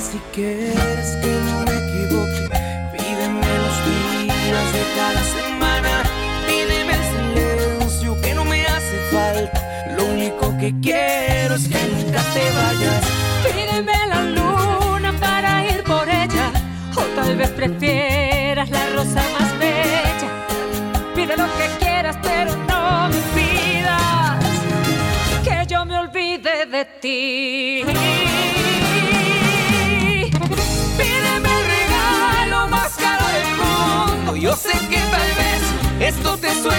[0.00, 2.48] Si quieres que no me equivoque.
[2.96, 6.02] Pídeme los días de cada semana.
[6.46, 9.94] Pídeme el silencio que no me hace falta.
[9.98, 13.04] Lo único que quiero es que nunca te vayas.
[13.44, 16.50] Pídeme la luna para ir por ella.
[16.96, 18.09] O tal vez prefieras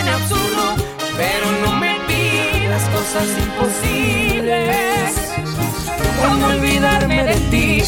[0.08, 0.76] absurdo,
[1.18, 5.16] pero no me pidas cosas imposibles.
[6.22, 7.82] ¿Cómo olvidarme de ti?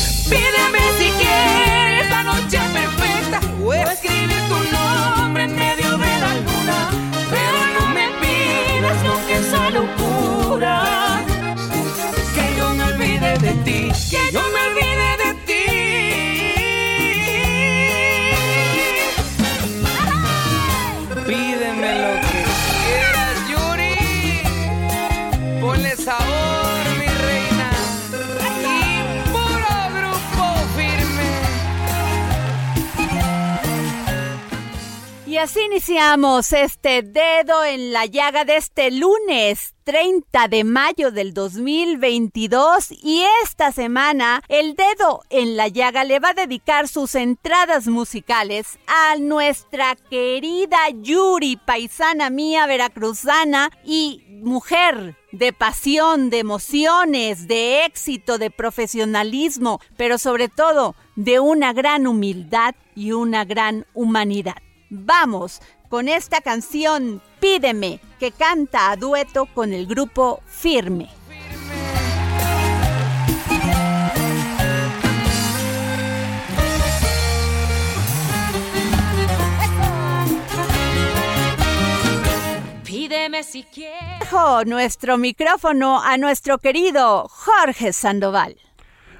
[35.43, 42.93] Así iniciamos este dedo en la llaga de este lunes 30 de mayo del 2022
[43.03, 48.79] y esta semana el dedo en la llaga le va a dedicar sus entradas musicales
[48.87, 58.37] a nuestra querida Yuri, paisana mía veracruzana y mujer de pasión, de emociones, de éxito,
[58.37, 64.55] de profesionalismo, pero sobre todo de una gran humildad y una gran humanidad.
[64.89, 71.09] Vamos con esta canción Pídeme, que canta a dueto con el grupo Firme.
[82.83, 84.19] Pídeme si quieres.
[84.19, 88.55] Dejo nuestro micrófono a nuestro querido Jorge Sandoval.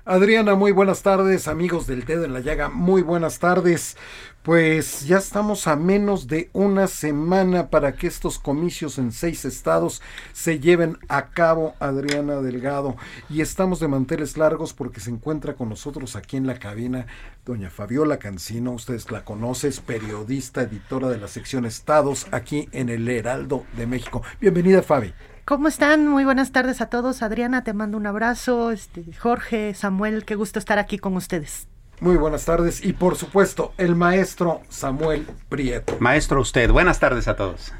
[0.05, 3.95] Adriana, muy buenas tardes, amigos del dedo en la llaga, muy buenas tardes.
[4.43, 10.01] Pues ya estamos a menos de una semana para que estos comicios en seis estados
[10.33, 12.97] se lleven a cabo, Adriana Delgado.
[13.29, 17.07] Y estamos de manteles largos porque se encuentra con nosotros aquí en la cabina
[17.45, 18.73] doña Fabiola Cancino.
[18.73, 23.87] Ustedes la conocen, es periodista, editora de la sección Estados aquí en el Heraldo de
[23.87, 24.23] México.
[24.41, 25.13] Bienvenida, Fabi.
[25.45, 26.05] ¿Cómo están?
[26.05, 27.21] Muy buenas tardes a todos.
[27.21, 28.71] Adriana, te mando un abrazo.
[28.71, 31.69] Este, Jorge, Samuel, qué gusto estar aquí con ustedes.
[31.99, 35.95] Muy buenas tardes y por supuesto el maestro Samuel Prieto.
[35.99, 37.71] Maestro usted, buenas tardes a todos.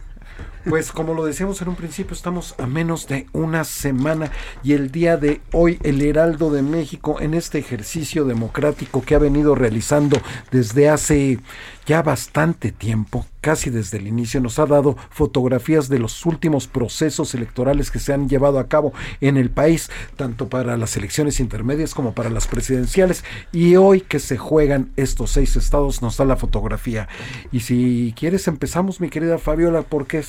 [0.70, 4.32] Pues como lo decíamos en un principio, estamos a menos de una semana
[4.64, 9.20] y el día de hoy el Heraldo de México en este ejercicio democrático que ha
[9.20, 10.22] venido realizando
[10.52, 11.40] desde hace
[11.86, 17.36] ya bastante tiempo, casi desde el inicio, nos ha dado fotografías de los últimos procesos
[17.36, 21.94] electorales que se han llevado a cabo en el país, tanto para las elecciones intermedias
[21.94, 23.26] como para las presidenciales.
[23.52, 27.10] Y hoy que se juegan estos seis estados, nos da la fotografía.
[27.52, 30.20] Y si quieres, empezamos, mi querida Fabiola, ¿por qué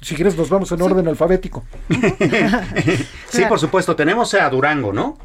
[0.00, 1.64] Si quieres, nos vamos en orden alfabético.
[3.28, 3.96] sí, por supuesto.
[3.96, 5.18] Tenemos a Durango, ¿no?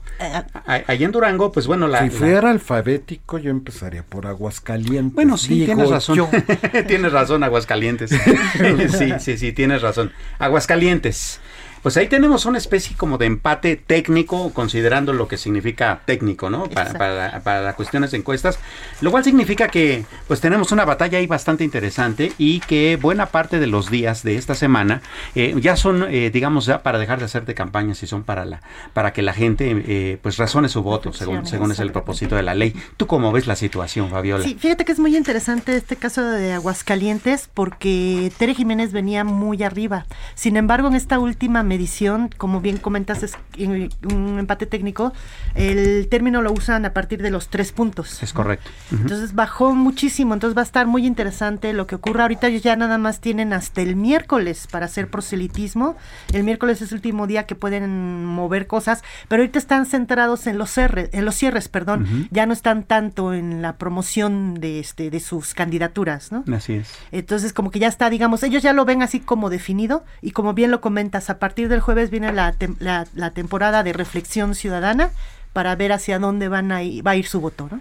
[0.66, 2.04] Ahí en Durango, pues bueno, la...
[2.04, 5.14] Si fuera alfabético, yo empezaría por Aguascalientes.
[5.14, 6.20] Bueno, sí, tienes razón.
[6.88, 8.12] tienes razón, Aguascalientes.
[8.98, 10.12] sí, sí, sí, tienes razón.
[10.40, 11.40] Aguascalientes.
[11.86, 16.68] Pues ahí tenemos una especie como de empate técnico, considerando lo que significa técnico, ¿no?
[16.68, 18.58] Para, para, para, las cuestiones de encuestas,
[19.02, 23.60] lo cual significa que pues tenemos una batalla ahí bastante interesante y que buena parte
[23.60, 25.04] de los días de esta semana
[25.36, 28.46] eh, ya son, eh, digamos, ya para dejar de hacer de campañas y son para
[28.46, 28.62] la
[28.94, 32.42] para que la gente eh, pues razone su voto, según, según es el propósito de
[32.42, 32.74] la ley.
[32.98, 34.44] ¿Tú cómo ves la situación, Fabiola?
[34.44, 39.62] Sí, fíjate que es muy interesante este caso de Aguascalientes porque Tere Jiménez venía muy
[39.62, 40.08] arriba.
[40.34, 45.14] Sin embargo, en esta última edición, como bien comentas, es un empate técnico,
[45.54, 48.22] el término lo usan a partir de los tres puntos.
[48.24, 48.70] Es correcto.
[48.92, 52.24] Entonces bajó muchísimo, entonces va a estar muy interesante lo que ocurra.
[52.24, 55.96] Ahorita ellos ya nada más tienen hasta el miércoles para hacer proselitismo.
[56.34, 60.58] El miércoles es el último día que pueden mover cosas, pero ahorita están centrados en
[60.58, 62.28] los cierres, en los cierres, perdón.
[62.32, 66.44] Ya no están tanto en la promoción de este de sus candidaturas, ¿no?
[66.56, 66.94] Así es.
[67.12, 70.54] Entonces como que ya está, digamos, ellos ya lo ven así como definido y como
[70.54, 75.12] bien lo comentas, a partir del jueves viene la, la, temporada de reflexión ciudadana
[75.54, 77.80] para ver hacia dónde van a ir, va a ir su voto, ¿no?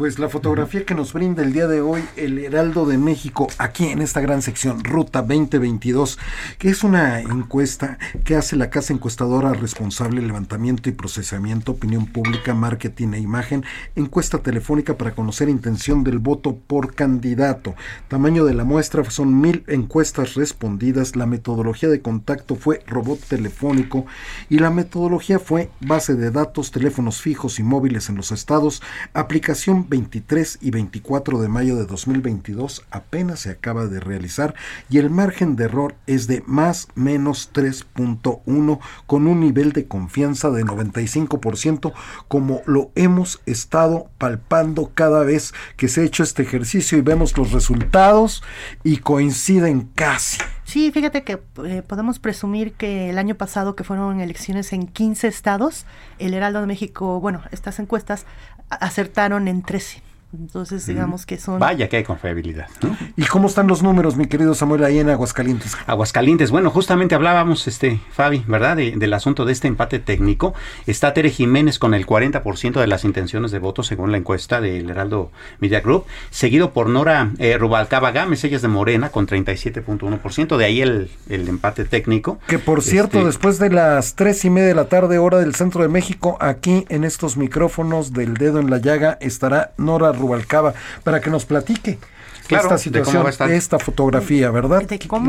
[0.00, 3.88] Pues la fotografía que nos brinda el día de hoy el Heraldo de México, aquí
[3.88, 6.18] en esta gran sección, Ruta 2022,
[6.56, 12.54] que es una encuesta que hace la casa encuestadora responsable levantamiento y procesamiento, opinión pública,
[12.54, 13.62] marketing e imagen,
[13.94, 17.74] encuesta telefónica para conocer intención del voto por candidato.
[18.08, 24.06] Tamaño de la muestra son mil encuestas respondidas, la metodología de contacto fue robot telefónico
[24.48, 28.80] y la metodología fue base de datos, teléfonos fijos y móviles en los estados,
[29.12, 34.54] aplicación 23 y 24 de mayo de 2022 apenas se acaba de realizar
[34.88, 40.50] y el margen de error es de más menos 3.1 con un nivel de confianza
[40.50, 41.92] de 95%
[42.28, 47.36] como lo hemos estado palpando cada vez que se ha hecho este ejercicio y vemos
[47.36, 48.42] los resultados
[48.84, 50.38] y coinciden casi.
[50.70, 55.26] Sí, fíjate que eh, podemos presumir que el año pasado, que fueron elecciones en 15
[55.26, 55.84] estados,
[56.20, 58.24] el Heraldo de México, bueno, estas encuestas
[58.68, 60.00] acertaron en 13.
[60.32, 61.58] Entonces, digamos que son...
[61.58, 62.68] Vaya que hay confiabilidad.
[63.16, 65.76] ¿Y cómo están los números, mi querido Samuel, ahí en Aguascalientes?
[65.86, 68.76] Aguascalientes, bueno, justamente hablábamos, este, Fabi, ¿verdad?
[68.76, 70.54] del asunto de este empate técnico.
[70.86, 74.88] Está Tere Jiménez con el 40% de las intenciones de voto, según la encuesta del
[74.88, 80.56] Heraldo Media Group, seguido por Nora eh, Rubalcaba Gámez, ella es de Morena, con 37.1%,
[80.56, 82.38] de ahí el, el, empate técnico.
[82.46, 85.56] Que por cierto, este después de las tres y media de la tarde, hora del
[85.56, 90.74] centro de México, aquí en estos micrófonos del dedo en la llaga, estará Nora Rubalcaba
[91.02, 91.98] para que nos platique
[92.58, 94.82] esta situación, esta fotografía, ¿verdad?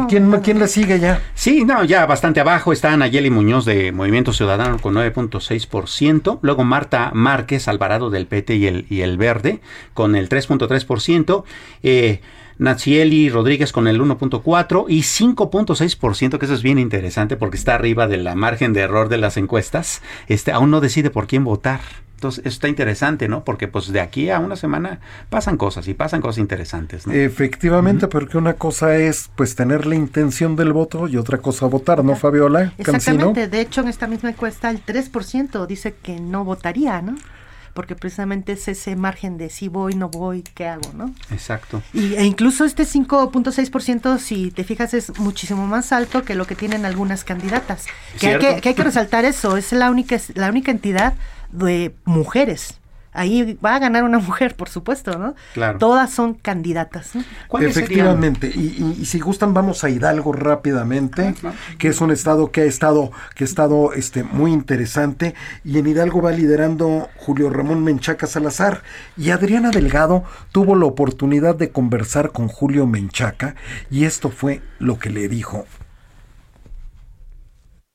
[0.10, 1.22] ¿Quién, ¿Quién, le sigue ya?
[1.36, 7.12] Sí, no, ya bastante abajo está Nayeli Muñoz de Movimiento Ciudadano con 9.6%, luego Marta
[7.14, 9.60] Márquez Alvarado del PT y el, y el Verde
[9.94, 11.44] con el 3.3%,
[11.84, 12.22] eh,
[12.58, 18.08] Natsieli Rodríguez con el 1.4 y 5.6%, que eso es bien interesante porque está arriba
[18.08, 21.82] de la margen de error de las encuestas, este aún no decide por quién votar.
[22.22, 23.44] Entonces, eso está interesante, ¿no?
[23.44, 25.00] Porque pues de aquí a una semana
[25.32, 27.14] pasan cosas y pasan cosas interesantes, ¿no?
[27.14, 32.04] Efectivamente, porque una cosa es pues tener la intención del voto y otra cosa votar,
[32.04, 32.74] ¿no, Fabiola?
[32.78, 37.16] Exactamente, de hecho en esta misma encuesta el 3% dice que no votaría, ¿no?
[37.74, 41.16] porque precisamente es ese margen de si voy, no voy, qué hago, ¿no?
[41.32, 41.82] Exacto.
[41.94, 46.56] Y, e incluso este 5.6%, si te fijas, es muchísimo más alto que lo que
[46.56, 47.86] tienen algunas candidatas.
[48.20, 51.14] Que hay que, que hay que resaltar eso, es la única, la única entidad
[51.52, 52.82] de mujeres.
[53.14, 55.36] Ahí va a ganar una mujer, por supuesto, ¿no?
[55.54, 55.78] Claro.
[55.80, 57.16] Todas son candidatas.
[57.16, 57.24] ¿no?
[57.60, 58.48] Efectivamente.
[58.48, 61.36] Y, si gustan, vamos a Hidalgo rápidamente,
[61.78, 65.36] que es un estado que ha estado, que ha estado este, muy interesante.
[65.64, 68.84] Y en Hidalgo va liderando Julio Ramón Menchaca Salazar.
[69.18, 73.56] Y Adriana Delgado tuvo la oportunidad de conversar con Julio Menchaca.
[73.90, 75.66] Y esto fue lo que le dijo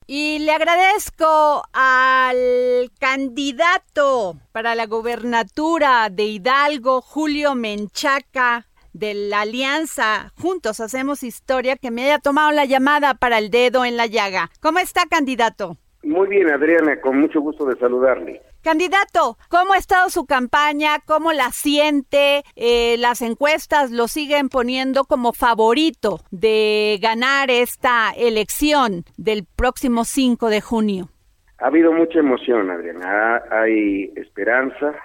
[0.07, 10.33] y le agradezco al candidato para la gobernatura de Hidalgo, Julio Menchaca, de la Alianza
[10.41, 14.51] Juntos Hacemos Historia, que me haya tomado la llamada para el dedo en la llaga.
[14.61, 15.77] ¿Cómo está, candidato?
[16.03, 18.41] Muy bien, Adriana, con mucho gusto de saludarle.
[18.67, 20.99] Candidato, ¿cómo ha estado su campaña?
[21.07, 22.43] ¿Cómo la siente?
[22.57, 30.49] Eh, las encuestas lo siguen poniendo como favorito de ganar esta elección del próximo 5
[30.49, 31.11] de junio.
[31.59, 33.41] Ha habido mucha emoción, Adriana.
[33.53, 34.97] Hay esperanza.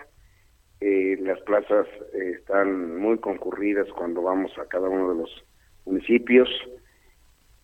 [0.79, 5.45] Eh, las plazas eh, están muy concurridas cuando vamos a cada uno de los
[5.85, 6.49] municipios.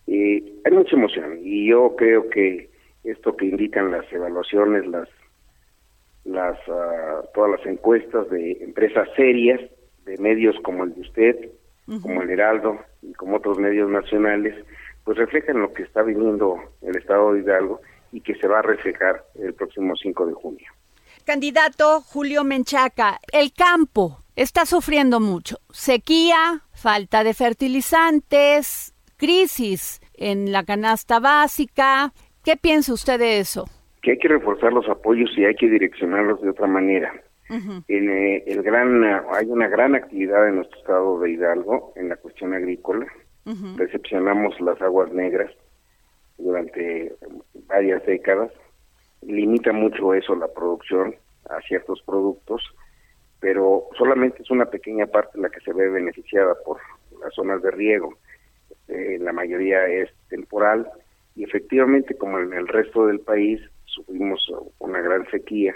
[0.06, 2.70] Eh, hay mucha emoción y yo creo que
[3.02, 5.08] esto que indican las evaluaciones, las
[6.28, 9.60] las ah, todas las encuestas de empresas serias,
[10.04, 11.50] de medios como el de usted,
[12.02, 14.54] como el Heraldo y como otros medios nacionales,
[15.04, 17.80] pues reflejan lo que está viniendo el Estado de Hidalgo
[18.12, 20.72] y que se va a reflejar el próximo 5 de junio.
[21.24, 25.58] Candidato Julio Menchaca, el campo está sufriendo mucho.
[25.70, 32.12] Sequía, falta de fertilizantes, crisis en la canasta básica.
[32.44, 33.68] ¿Qué piensa usted de eso?
[34.02, 37.12] Que hay que reforzar los apoyos y hay que direccionarlos de otra manera.
[37.48, 42.16] en, eh, el gran, hay una gran actividad en nuestro estado de Hidalgo en la
[42.16, 43.06] cuestión agrícola.
[43.76, 45.50] Recepcionamos las aguas negras
[46.36, 47.14] durante
[47.66, 48.52] varias décadas.
[49.22, 51.14] Limita mucho eso la producción
[51.48, 52.62] a ciertos productos,
[53.40, 56.78] pero solamente es una pequeña parte la que se ve beneficiada por
[57.22, 58.18] las zonas de riego.
[58.88, 60.88] Eh, la mayoría es temporal
[61.34, 63.60] y efectivamente como en el resto del país
[63.98, 65.74] sufrimos una gran sequía,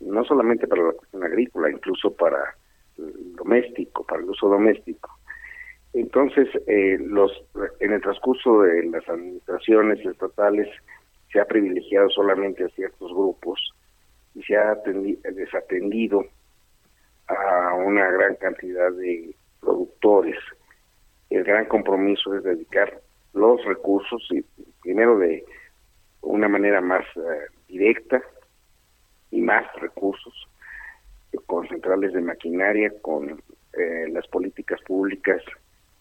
[0.00, 2.56] no solamente para la cuestión agrícola, incluso para
[2.98, 5.10] el doméstico, para el uso doméstico.
[5.92, 7.32] Entonces, eh, los
[7.80, 10.68] en el transcurso de las administraciones estatales
[11.32, 13.58] se ha privilegiado solamente a ciertos grupos
[14.34, 16.24] y se ha desatendido
[17.28, 20.36] a una gran cantidad de productores.
[21.30, 23.00] El gran compromiso es dedicar
[23.32, 24.44] los recursos, y,
[24.82, 25.44] primero de
[26.26, 28.22] una manera más eh, directa
[29.30, 30.48] y más recursos,
[31.46, 33.42] con centrales de maquinaria, con
[33.72, 35.42] eh, las políticas públicas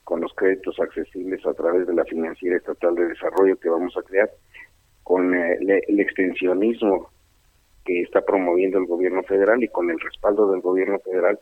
[0.06, 4.04] con los créditos accesibles a través de la Financiera Estatal de Desarrollo que vamos a
[4.04, 4.30] crear,
[5.04, 7.10] con eh, el, extensionismo
[7.84, 11.40] que está promoviendo el gobierno federal y con el respaldo del gobierno federal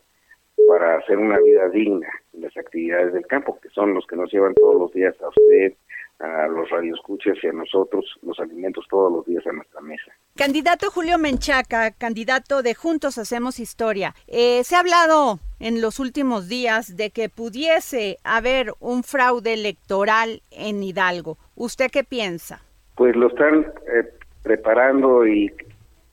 [0.68, 4.32] para hacer una vida digna en las actividades del campo, que son los que nos
[4.32, 5.74] llevan todos los días a usted,
[6.20, 10.12] a los radioescuchas y a nosotros los alimentos todos los días a nuestra mesa.
[10.36, 14.14] Candidato Julio Menchaca, candidato de Juntos Hacemos Historia.
[14.26, 20.42] Eh, se ha hablado en los últimos días de que pudiese haber un fraude electoral
[20.50, 21.36] en Hidalgo.
[21.56, 22.62] ¿Usted qué piensa?
[22.96, 24.08] Pues lo están eh,
[24.42, 25.52] preparando y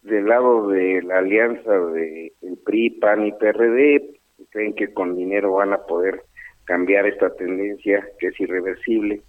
[0.04, 4.21] del lado de la alianza de el PRI, PAN y PRD
[4.52, 6.24] creen que con dinero van a poder
[6.66, 9.22] cambiar esta tendencia que es irreversible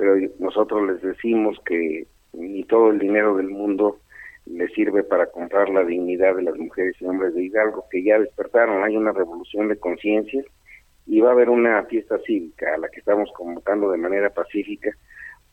[0.00, 3.98] pero nosotros les decimos que ni todo el dinero del mundo
[4.46, 8.18] le sirve para comprar la dignidad de las mujeres y hombres de Hidalgo, que ya
[8.18, 10.42] despertaron, hay una revolución de conciencia
[11.06, 14.90] y va a haber una fiesta cívica a la que estamos convocando de manera pacífica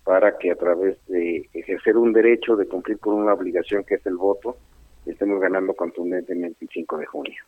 [0.05, 4.05] para que a través de ejercer un derecho, de cumplir con una obligación que es
[4.05, 4.55] el voto,
[5.05, 7.43] estemos ganando contundentemente el 5 de junio.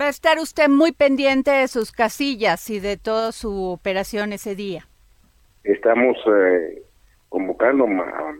[0.00, 4.54] Va a estar usted muy pendiente de sus casillas y de toda su operación ese
[4.54, 4.86] día
[5.64, 6.82] estamos eh,
[7.28, 8.34] convocando a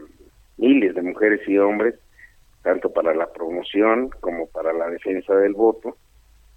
[0.57, 1.95] miles de mujeres y hombres,
[2.63, 5.97] tanto para la promoción como para la defensa del voto,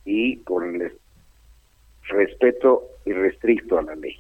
[0.05, 0.93] y con el
[2.09, 4.17] respeto irrestricto a la ley.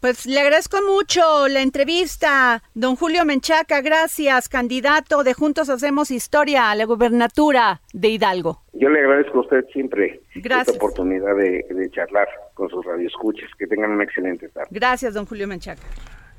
[0.00, 3.80] Pues le agradezco mucho la entrevista, don Julio Menchaca.
[3.80, 8.62] Gracias, candidato de Juntos Hacemos Historia a la gubernatura de Hidalgo.
[8.78, 13.48] Yo le agradezco a usted siempre esta oportunidad de, de charlar con sus radioescuchas.
[13.58, 14.68] Que tengan una excelente tarde.
[14.70, 15.82] Gracias, don Julio Menchaca.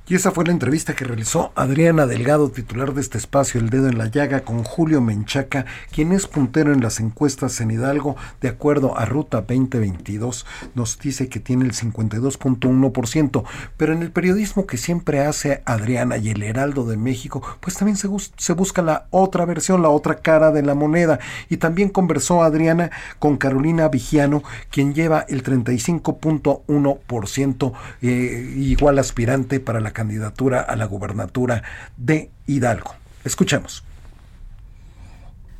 [0.09, 3.89] Y esa fue la entrevista que realizó Adriana Delgado, titular de este espacio El Dedo
[3.89, 8.15] en la Llaga, con Julio Menchaca, quien es puntero en las encuestas en Hidalgo.
[8.41, 13.43] De acuerdo a Ruta 2022, nos dice que tiene el 52.1%,
[13.77, 17.95] pero en el periodismo que siempre hace Adriana y el Heraldo de México, pues también
[17.95, 18.07] se,
[18.53, 21.19] busca la otra versión, la otra cara de la moneda.
[21.49, 22.89] Y también conversó Adriana
[23.19, 30.85] con Carolina Vigiano, quien lleva el 35.1%, eh, igual aspirante para la candidatura a la
[30.85, 31.61] gubernatura
[31.97, 32.95] de Hidalgo.
[33.25, 33.83] Escuchemos.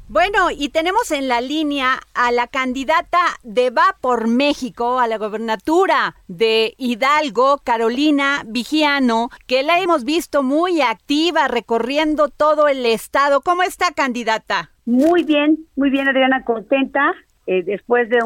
[0.08, 5.18] Bueno, y tenemos en la línea a la candidata de Va por México a la
[5.18, 13.42] gobernatura de Hidalgo, Carolina Vigiano, que la hemos visto muy activa recorriendo todo el estado.
[13.42, 14.72] ¿Cómo está, candidata?
[14.86, 17.14] Muy bien, muy bien, Adriana, contenta
[17.46, 18.20] eh, después de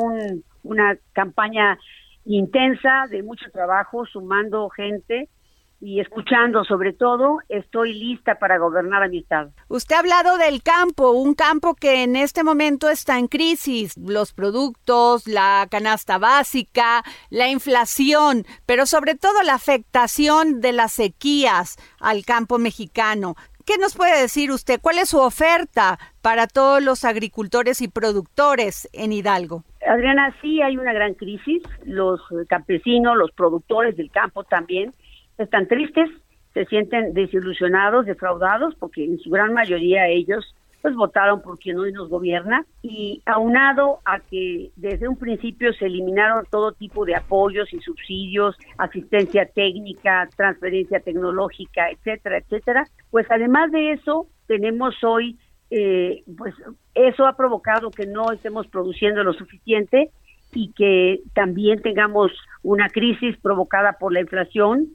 [0.62, 1.80] una campaña
[2.26, 5.28] intensa, de mucho trabajo, sumando gente
[5.84, 9.52] y escuchando sobre todo, estoy lista para gobernar a mi estado.
[9.68, 14.32] Usted ha hablado del campo, un campo que en este momento está en crisis, los
[14.32, 22.24] productos, la canasta básica, la inflación, pero sobre todo la afectación de las sequías al
[22.24, 23.36] campo mexicano.
[23.66, 24.80] ¿Qué nos puede decir usted?
[24.82, 29.66] ¿Cuál es su oferta para todos los agricultores y productores en Hidalgo?
[29.86, 31.62] Adriana, sí hay una gran crisis.
[31.84, 34.94] Los campesinos, los productores del campo también
[35.38, 36.10] están tristes,
[36.54, 41.94] se sienten desilusionados, defraudados, porque en su gran mayoría ellos pues votaron por quien hoy
[41.94, 42.66] nos gobierna.
[42.82, 48.58] Y aunado a que desde un principio se eliminaron todo tipo de apoyos y subsidios,
[48.78, 55.38] asistencia técnica, transferencia tecnológica, etcétera, etcétera, pues además de eso tenemos hoy
[55.76, 56.54] eh, pues
[56.94, 60.12] eso ha provocado que no estemos produciendo lo suficiente
[60.54, 64.90] y que también tengamos una crisis provocada por la inflación,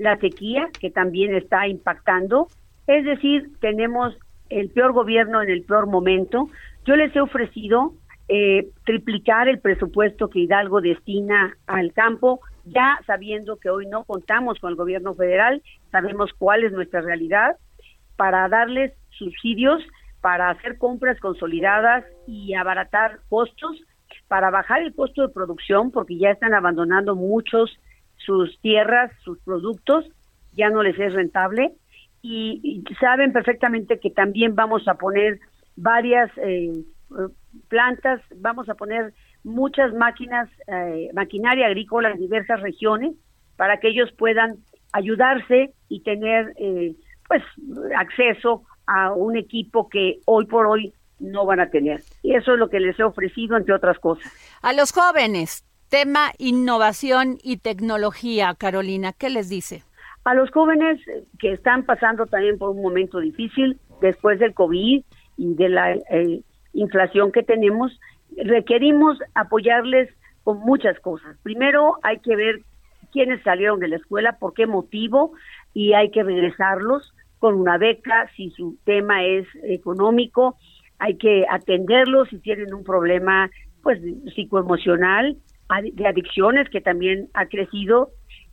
[0.00, 2.48] la sequía que también está impactando,
[2.86, 4.16] es decir, tenemos
[4.48, 6.48] el peor gobierno en el peor momento.
[6.86, 7.92] Yo les he ofrecido
[8.26, 14.58] eh, triplicar el presupuesto que Hidalgo destina al campo, ya sabiendo que hoy no contamos
[14.58, 17.56] con el gobierno federal, sabemos cuál es nuestra realidad,
[18.16, 19.82] para darles subsidios,
[20.22, 23.76] para hacer compras consolidadas y abaratar costos,
[24.28, 27.78] para bajar el costo de producción, porque ya están abandonando muchos
[28.24, 30.06] sus tierras, sus productos,
[30.54, 31.72] ya no les es rentable,
[32.22, 35.40] y, saben perfectamente que también vamos a poner
[35.76, 36.84] varias eh,
[37.68, 43.14] plantas, vamos a poner muchas máquinas, eh, maquinaria agrícola en diversas regiones
[43.56, 44.58] para que ellos puedan
[44.92, 46.94] ayudarse y tener eh,
[47.26, 47.42] pues
[47.96, 52.02] acceso a un equipo que hoy por hoy no van a tener.
[52.22, 54.32] Y eso es lo que les he ofrecido, entre otras cosas.
[54.62, 59.82] A los jóvenes, tema innovación y tecnología, Carolina, ¿qué les dice?
[60.24, 61.00] A los jóvenes
[61.38, 65.02] que están pasando también por un momento difícil después del COVID
[65.36, 66.42] y de la eh,
[66.72, 67.98] inflación que tenemos,
[68.36, 70.08] requerimos apoyarles
[70.44, 71.36] con muchas cosas.
[71.42, 72.60] Primero hay que ver
[73.12, 75.32] quiénes salieron de la escuela, por qué motivo,
[75.74, 80.56] y hay que regresarlos con una beca si su tema es económico,
[80.98, 83.50] hay que atenderlos si tienen un problema
[83.82, 83.98] pues
[84.34, 85.36] psicoemocional,
[85.82, 88.10] de adicciones que también ha crecido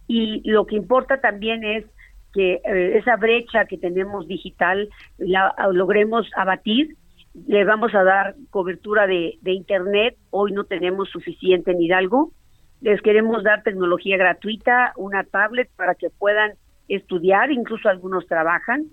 [0.07, 1.85] y lo que importa también es
[2.33, 6.95] que eh, esa brecha que tenemos digital la logremos abatir.
[7.47, 10.15] Le vamos a dar cobertura de, de Internet.
[10.31, 12.31] Hoy no tenemos suficiente en Hidalgo.
[12.81, 16.53] Les queremos dar tecnología gratuita, una tablet para que puedan
[16.87, 18.85] estudiar, incluso algunos trabajan,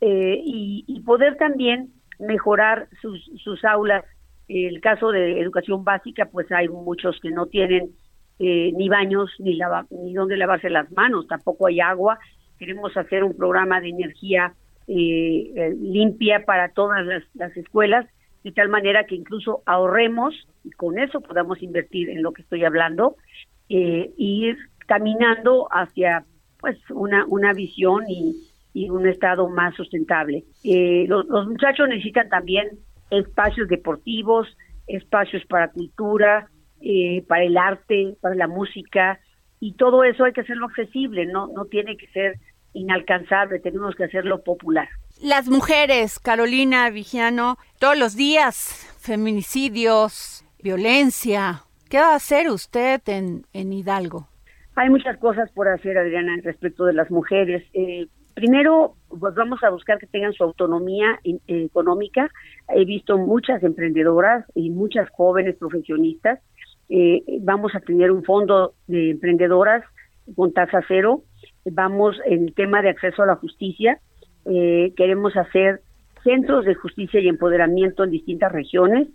[0.00, 4.04] eh, y, y, poder también mejorar sus, sus aulas.
[4.48, 7.90] El caso de educación básica, pues hay muchos que no tienen
[8.38, 12.18] eh, ni baños, ni, lava, ni donde lavarse las manos, tampoco hay agua.
[12.58, 14.54] Queremos hacer un programa de energía
[14.86, 18.06] eh, eh, limpia para todas las, escuelas,
[18.42, 22.64] de tal manera que incluso ahorremos y con eso podamos invertir en lo que estoy
[22.64, 23.16] hablando,
[23.70, 26.26] eh, ir caminando hacia
[26.60, 28.34] pues una, una visión y,
[28.74, 30.44] y un estado más sustentable.
[30.62, 32.68] los, los muchachos necesitan también
[33.10, 34.46] espacios deportivos,
[34.86, 36.48] espacios para cultura,
[36.80, 39.20] eh, para el arte, para la música,
[39.60, 42.38] y todo eso hay que hacerlo accesible, no, no tiene que ser
[42.74, 44.88] inalcanzable, tenemos que hacerlo popular.
[45.22, 53.46] Las mujeres, Carolina Vigiano, todos los días, feminicidios, violencia, ¿qué va a hacer usted en,
[53.52, 54.28] en Hidalgo?
[54.74, 57.64] Hay muchas cosas por hacer, Adriana, respecto de las mujeres.
[57.74, 62.30] Eh, primero, pues vamos a buscar que tengan su autonomía económica.
[62.68, 66.40] He visto muchas emprendedoras y muchas jóvenes profesionistas
[66.88, 69.84] eh, vamos a tener un fondo de emprendedoras
[70.36, 71.22] con tasa cero.
[71.64, 73.98] Vamos en el tema de acceso a la justicia.
[74.46, 75.80] Eh, queremos hacer
[76.22, 79.08] centros de justicia y empoderamiento en distintas regiones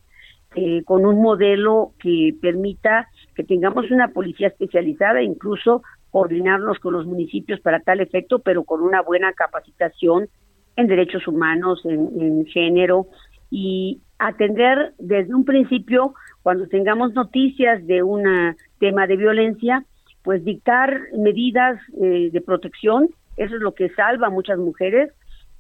[0.56, 7.06] eh, con un modelo que permita que tengamos una policía especializada, incluso coordinarnos con los
[7.06, 10.28] municipios para tal efecto, pero con una buena capacitación
[10.76, 13.08] en derechos humanos, en género
[13.52, 19.86] y atender desde un principio cuando tengamos noticias de un tema de violencia,
[20.24, 25.12] pues dictar medidas eh, de protección, eso es lo que salva a muchas mujeres.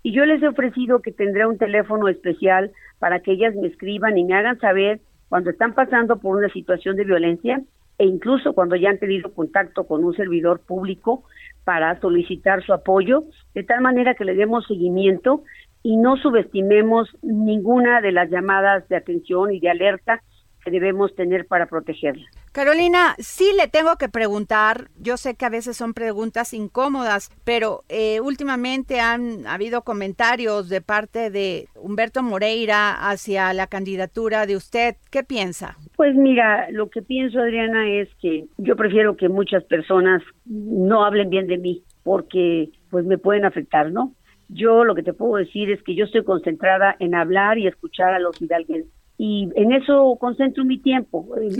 [0.03, 4.17] Y yo les he ofrecido que tendré un teléfono especial para que ellas me escriban
[4.17, 7.61] y me hagan saber cuando están pasando por una situación de violencia
[7.99, 11.25] e incluso cuando ya han tenido contacto con un servidor público
[11.65, 15.43] para solicitar su apoyo, de tal manera que le demos seguimiento
[15.83, 20.23] y no subestimemos ninguna de las llamadas de atención y de alerta
[20.63, 22.25] que debemos tener para protegerla.
[22.51, 27.83] Carolina, sí le tengo que preguntar, yo sé que a veces son preguntas incómodas, pero
[27.89, 34.95] eh, últimamente han habido comentarios de parte de Humberto Moreira hacia la candidatura de usted.
[35.11, 35.77] ¿Qué piensa?
[35.95, 41.29] Pues mira, lo que pienso, Adriana, es que yo prefiero que muchas personas no hablen
[41.29, 44.15] bien de mí, porque pues me pueden afectar, ¿no?
[44.47, 48.15] Yo lo que te puedo decir es que yo estoy concentrada en hablar y escuchar
[48.15, 51.27] a los hidalguenses y en eso concentro mi tiempo.
[51.35, 51.57] Es,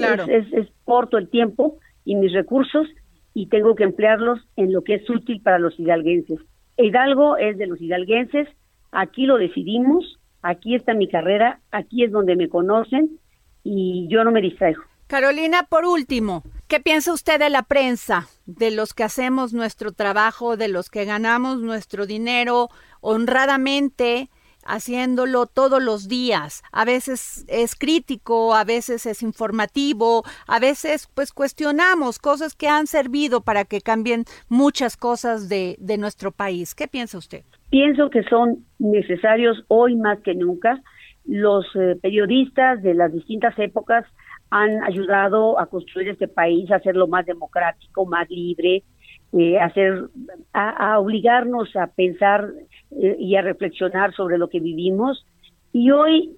[0.54, 2.88] es, corto el tiempo y mis recursos
[3.34, 6.39] y tengo que emplearlos en lo que es útil para los hidalguenses.
[6.78, 8.48] Hidalgo es de los hidalguenses,
[8.91, 13.19] aquí lo decidimos, aquí está mi carrera, aquí es donde me conocen
[13.62, 14.82] y yo no me distraigo.
[15.08, 20.56] Carolina, por último, ¿qué piensa usted de la prensa, de los que hacemos nuestro trabajo,
[20.56, 22.69] de los que ganamos nuestro dinero
[23.02, 24.30] honradamente?
[24.69, 26.63] Haciéndolo todos los días.
[26.71, 32.88] A veces es crítico, a veces es informativo, a veces pues cuestionamos cosas que han
[32.88, 36.75] servido para que cambien muchas cosas de, de nuestro país.
[36.75, 37.43] ¿Qué piensa usted?
[37.69, 40.82] Pienso que son necesarios hoy más que nunca.
[41.25, 44.05] Los eh, periodistas de las distintas épocas
[44.49, 48.84] han ayudado a construir este país, a hacerlo más democrático, más libre,
[49.33, 50.09] eh, hacer,
[50.53, 52.49] a, obligarnos a pensar
[52.91, 55.25] eh, y a reflexionar sobre lo que vivimos.
[55.71, 56.37] Y hoy,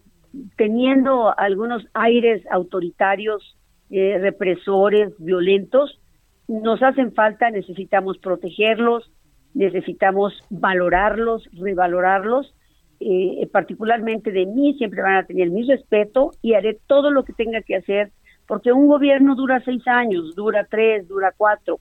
[0.57, 3.57] teniendo algunos aires autoritarios,
[3.89, 5.99] eh, represores, violentos,
[6.47, 9.09] nos hacen falta, necesitamos protegerlos,
[9.53, 12.53] necesitamos valorarlos, revalorarlos.
[12.99, 17.33] Eh, particularmente de mí, siempre van a tener mi respeto y haré todo lo que
[17.33, 18.11] tenga que hacer,
[18.47, 21.79] porque un gobierno dura seis años, dura tres, dura cuatro,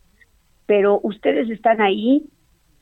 [0.70, 2.26] pero ustedes están ahí,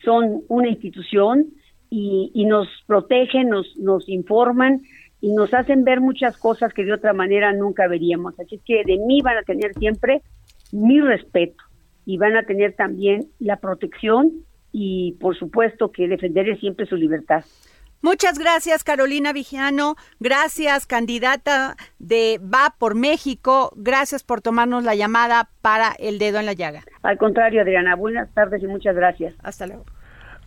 [0.05, 1.47] son una institución
[1.89, 4.83] y, nos protegen, nos, nos informan
[5.23, 8.39] y nos hacen ver muchas cosas que de otra manera nunca veríamos.
[8.39, 10.21] Así que de mí van a tener siempre
[10.71, 11.65] mi respeto
[12.05, 14.33] y van a tener también la protección
[14.71, 17.43] y por supuesto que defenderé siempre su libertad.
[18.01, 19.97] Muchas gracias, Carolina Vigiano.
[20.21, 23.73] Gracias, candidata de Va por México.
[23.77, 26.83] Gracias por tomarnos la llamada para el dedo en la llaga.
[27.03, 27.97] Al contrario, Adriana.
[27.97, 29.35] Buenas tardes y muchas gracias.
[29.43, 29.85] Hasta luego.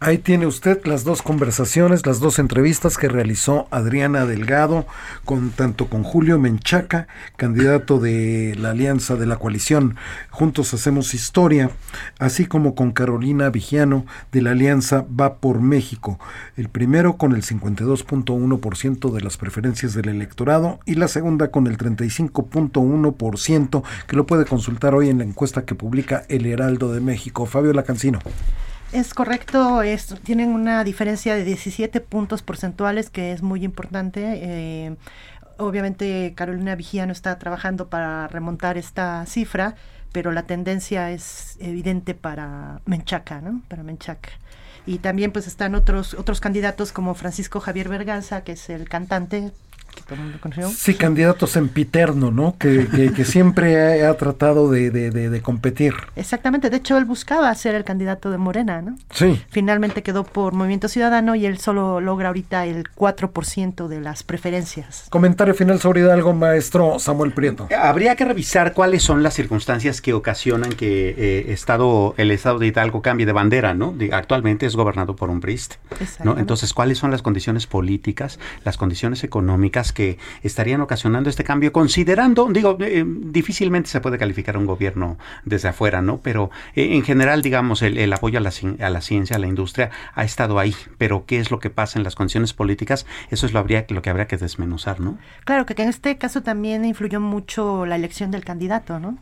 [0.03, 4.87] Ahí tiene usted las dos conversaciones, las dos entrevistas que realizó Adriana Delgado
[5.25, 9.97] con tanto con Julio Menchaca, candidato de la Alianza de la Coalición
[10.31, 11.69] Juntos Hacemos Historia,
[12.17, 16.19] así como con Carolina Vigiano de la Alianza Va por México.
[16.57, 21.77] El primero con el 52.1% de las preferencias del electorado y la segunda con el
[21.77, 27.45] 35.1% que lo puede consultar hoy en la encuesta que publica El Heraldo de México.
[27.45, 28.17] Fabio Lacancino.
[28.91, 29.81] Es correcto,
[30.23, 34.21] tienen una diferencia de 17 puntos porcentuales que es muy importante.
[34.41, 34.95] Eh,
[35.57, 39.75] obviamente Carolina Vigiano está trabajando para remontar esta cifra,
[40.11, 43.61] pero la tendencia es evidente para Menchaca, ¿no?
[43.69, 44.29] Para Menchaca.
[44.85, 49.53] Y también pues están otros otros candidatos como Francisco Javier Berganza, que es el cantante
[50.75, 52.55] Sí, candidatos en Piterno, ¿no?
[52.57, 55.93] Que, que, siempre ha, tratado de, de, competir.
[56.15, 58.97] Exactamente, de hecho él buscaba ser el candidato de Morena, ¿no?
[59.11, 59.41] Sí.
[59.49, 65.05] Finalmente quedó por Movimiento Ciudadano y él solo logra ahorita el 4% de las preferencias.
[65.09, 67.67] Comentario final sobre Hidalgo, maestro Samuel Prieto.
[67.77, 72.67] Habría que revisar cuáles son las circunstancias que ocasionan que eh, estado, el estado de
[72.67, 73.95] Hidalgo cambie de bandera, ¿no?
[74.11, 75.75] actualmente es gobernado por un PRIST,
[76.23, 76.37] ¿no?
[76.37, 79.80] Entonces, ¿cuáles son las condiciones políticas, las condiciones económicas?
[79.91, 85.69] Que estarían ocasionando este cambio, considerando, digo, eh, difícilmente se puede calificar un gobierno desde
[85.69, 86.19] afuera, ¿no?
[86.21, 89.89] Pero eh, en general, digamos, el, apoyo a la, a la, ciencia, a la industria,
[90.13, 90.75] ha estado ahí.
[90.99, 94.03] Pero qué es lo que pasa en las condiciones políticas, eso es lo, habría, lo
[94.03, 95.17] que habría que desmenuzar, ¿no?
[95.45, 99.17] Claro, que en este caso también influyó mucho la elección del candidato, ¿no?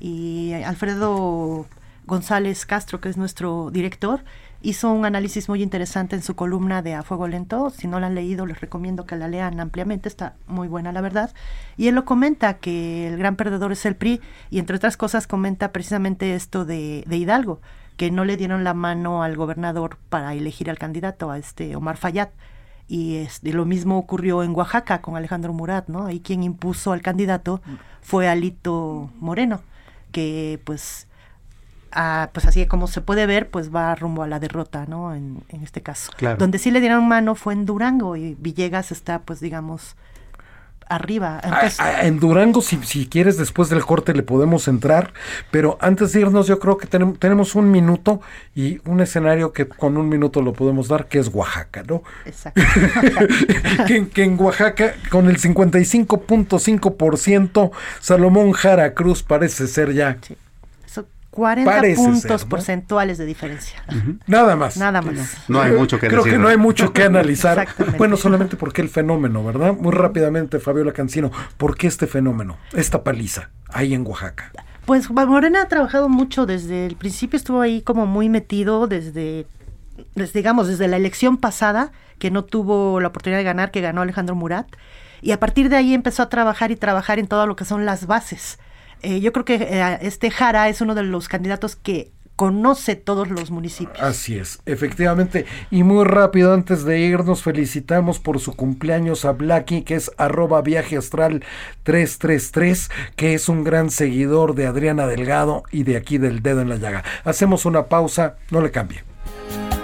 [0.00, 1.66] Y Alfredo
[2.06, 4.24] González Castro, que es nuestro director,
[4.62, 7.70] hizo un análisis muy interesante en su columna de A Fuego Lento.
[7.70, 11.00] Si no la han leído, les recomiendo que la lean ampliamente, está muy buena la
[11.00, 11.32] verdad.
[11.76, 15.26] Y él lo comenta que el gran perdedor es el PRI y entre otras cosas
[15.26, 17.60] comenta precisamente esto de, Hidalgo,
[17.96, 21.96] que no le dieron la mano al gobernador para elegir al candidato, a este Omar
[21.96, 22.30] Fayad.
[22.88, 26.06] Y lo mismo ocurrió en Oaxaca con Alejandro Murat, ¿no?
[26.06, 27.60] Ahí quien impuso al candidato
[28.00, 29.60] fue Alito Moreno,
[30.12, 31.08] que pues
[32.32, 35.14] pues así como se puede ver, pues va rumbo a la derrota, ¿no?
[35.14, 36.12] En, este caso.
[36.38, 39.96] Donde sí le dieron mano fue en Durango y Villegas está, pues digamos,
[40.88, 41.40] arriba.
[41.42, 45.12] Ah, ah, en Durango, si, si quieres, después del corte le podemos entrar,
[45.50, 48.20] pero antes de irnos, yo creo que tenemos, tenemos un minuto
[48.54, 52.02] y un escenario que con un minuto lo podemos dar, que es Oaxaca, ¿no?
[52.24, 52.60] Exacto.
[53.86, 60.16] que, que, en Oaxaca, con el 55.5%, Salomón Jara Cruz parece ser ya
[61.36, 63.84] 40 puntos porcentuales de diferencia.
[64.26, 64.78] Nada más.
[64.78, 65.36] Nada más.
[65.48, 67.68] No hay mucho que Creo que no hay mucho que analizar.
[67.98, 69.74] bueno, solamente porque el fenómeno, ¿verdad?
[69.74, 74.50] Muy rápidamente, Fabiola Cancino, ¿por qué este fenómeno, esta paliza, ahí en Oaxaca?
[74.86, 79.46] Pues Morena ha trabajado mucho desde el principio, estuvo ahí como muy metido desde,
[80.14, 84.00] desde, digamos, desde la elección pasada, que no tuvo la oportunidad de ganar, que ganó
[84.00, 84.68] Alejandro Murat.
[85.20, 87.84] Y a partir de ahí empezó a trabajar y trabajar en todo lo que son
[87.84, 88.58] las bases
[89.06, 93.30] eh, yo creo que eh, este Jara es uno de los candidatos que conoce todos
[93.30, 94.02] los municipios.
[94.02, 95.46] Así es, efectivamente.
[95.70, 100.60] Y muy rápido, antes de irnos, felicitamos por su cumpleaños a Blacky, que es arroba
[100.60, 101.44] viaje astral
[101.84, 106.68] 333, que es un gran seguidor de Adriana Delgado y de aquí del dedo en
[106.68, 107.04] la llaga.
[107.22, 109.04] Hacemos una pausa, no le cambie.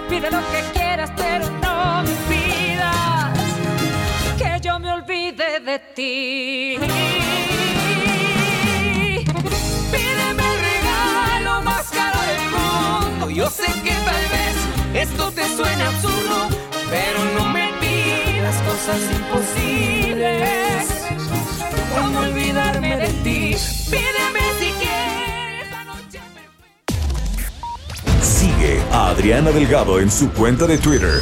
[0.09, 3.39] Pide lo que quieras, pero no me pidas
[4.37, 7.12] que yo me olvide de ti.
[13.53, 14.55] Sé que tal vez
[15.07, 16.49] esto te suena absurdo,
[16.89, 20.87] pero no me pidas cosas imposibles.
[21.95, 23.55] ¿Cómo olvidarme de ti?
[23.91, 25.67] Pídeme si quieres.
[28.21, 31.21] Sigue a Adriana Delgado en su cuenta de Twitter,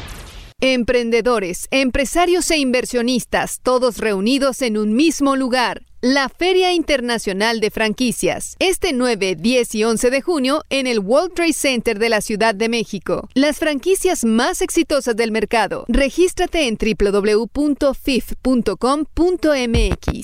[0.63, 5.81] Emprendedores, empresarios e inversionistas, todos reunidos en un mismo lugar.
[6.03, 11.35] La Feria Internacional de Franquicias, este 9, 10 y 11 de junio en el World
[11.35, 13.29] Trade Center de la Ciudad de México.
[13.35, 15.85] Las franquicias más exitosas del mercado.
[15.87, 17.53] Regístrate en www.fif.com.mx.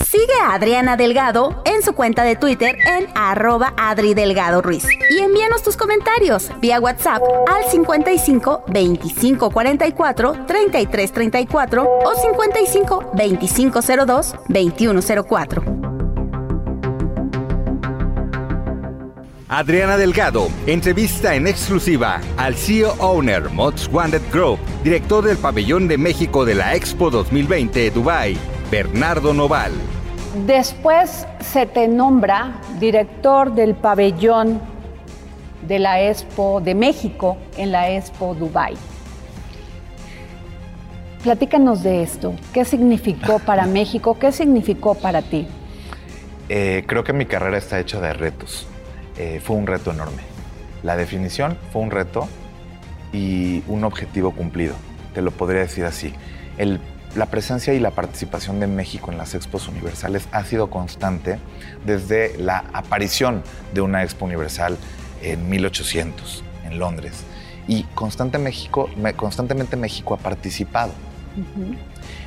[0.10, 4.84] Sigue a Adriana Delgado en su cuenta de Twitter en arroba Adri Delgado Ruiz.
[5.12, 13.80] Y envíanos tus comentarios vía WhatsApp al 55 25 44 33 34 o 55 25
[14.08, 15.67] 02 21 04.
[19.50, 25.98] Adriana Delgado entrevista en exclusiva al CEO Owner Mods Wanted Group, director del Pabellón de
[25.98, 28.38] México de la Expo 2020 Dubai,
[28.70, 29.72] Bernardo Noval.
[30.46, 34.62] Después se te nombra director del pabellón
[35.68, 38.76] de la Expo de México en la Expo Dubai.
[41.24, 42.36] Platícanos de esto.
[42.54, 44.18] ¿Qué significó para México?
[44.20, 45.48] ¿Qué significó para ti?
[46.50, 48.68] Eh, creo que mi carrera está hecha de retos.
[49.18, 50.22] Eh, fue un reto enorme.
[50.84, 52.28] La definición fue un reto
[53.12, 54.76] y un objetivo cumplido.
[55.14, 56.14] Te lo podría decir así.
[56.58, 56.80] El,
[57.16, 61.40] la presencia y la participación de México en las expos universales ha sido constante
[61.86, 64.78] desde la aparición de una expo universal
[65.22, 67.24] en 1800 en Londres.
[67.68, 70.92] Y constante México, constantemente México ha participado.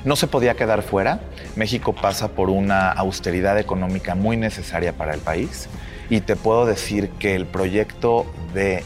[0.04, 1.20] No se podía quedar fuera.
[1.56, 5.68] México pasa por una austeridad económica muy necesaria para el país
[6.08, 8.82] y te puedo decir que el proyecto de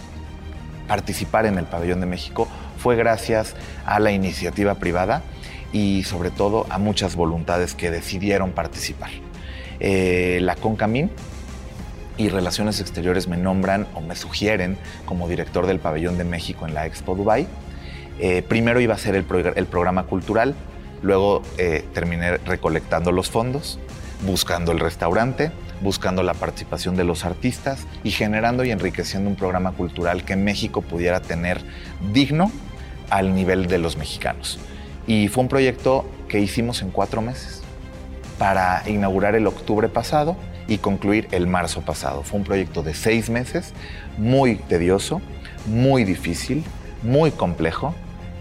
[0.88, 2.48] participar en el Pabellón de México
[2.78, 3.54] fue gracias
[3.86, 5.22] a la iniciativa privada
[5.72, 9.10] y sobre todo a muchas voluntades que decidieron participar.
[9.80, 11.10] Eh, la CONCAMIN
[12.16, 16.74] y Relaciones Exteriores me nombran o me sugieren como director del Pabellón de México en
[16.74, 17.46] la Expo Dubai.
[18.18, 19.24] Eh, primero iba a ser el,
[19.56, 20.54] el programa cultural,
[21.02, 23.78] Luego eh, terminé recolectando los fondos,
[24.24, 29.72] buscando el restaurante, buscando la participación de los artistas y generando y enriqueciendo un programa
[29.72, 31.60] cultural que México pudiera tener
[32.12, 32.50] digno
[33.10, 34.58] al nivel de los mexicanos.
[35.06, 37.62] Y fue un proyecto que hicimos en cuatro meses
[38.38, 42.22] para inaugurar el octubre pasado y concluir el marzo pasado.
[42.22, 43.72] Fue un proyecto de seis meses,
[44.16, 45.20] muy tedioso,
[45.66, 46.64] muy difícil,
[47.02, 47.94] muy complejo,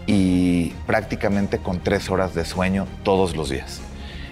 [0.06, 3.80] y prácticamente con tres horas de sueño todos los días.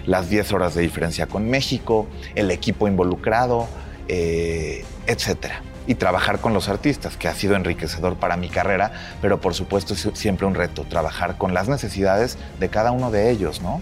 [0.05, 3.67] Las 10 horas de diferencia con México, el equipo involucrado,
[4.09, 5.61] eh, etcétera.
[5.87, 9.93] Y trabajar con los artistas, que ha sido enriquecedor para mi carrera, pero por supuesto
[9.93, 13.81] es siempre un reto, trabajar con las necesidades de cada uno de ellos, ¿no?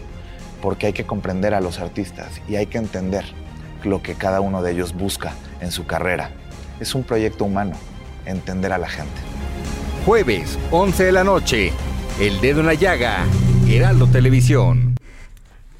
[0.61, 3.25] porque hay que comprender a los artistas y hay que entender
[3.83, 6.29] lo que cada uno de ellos busca en su carrera.
[6.79, 7.73] Es un proyecto humano,
[8.25, 9.40] entender a la gente.
[10.05, 11.71] Jueves, 11 de la noche.
[12.19, 13.25] El dedo en la llaga.
[13.67, 14.90] Heraldo Televisión.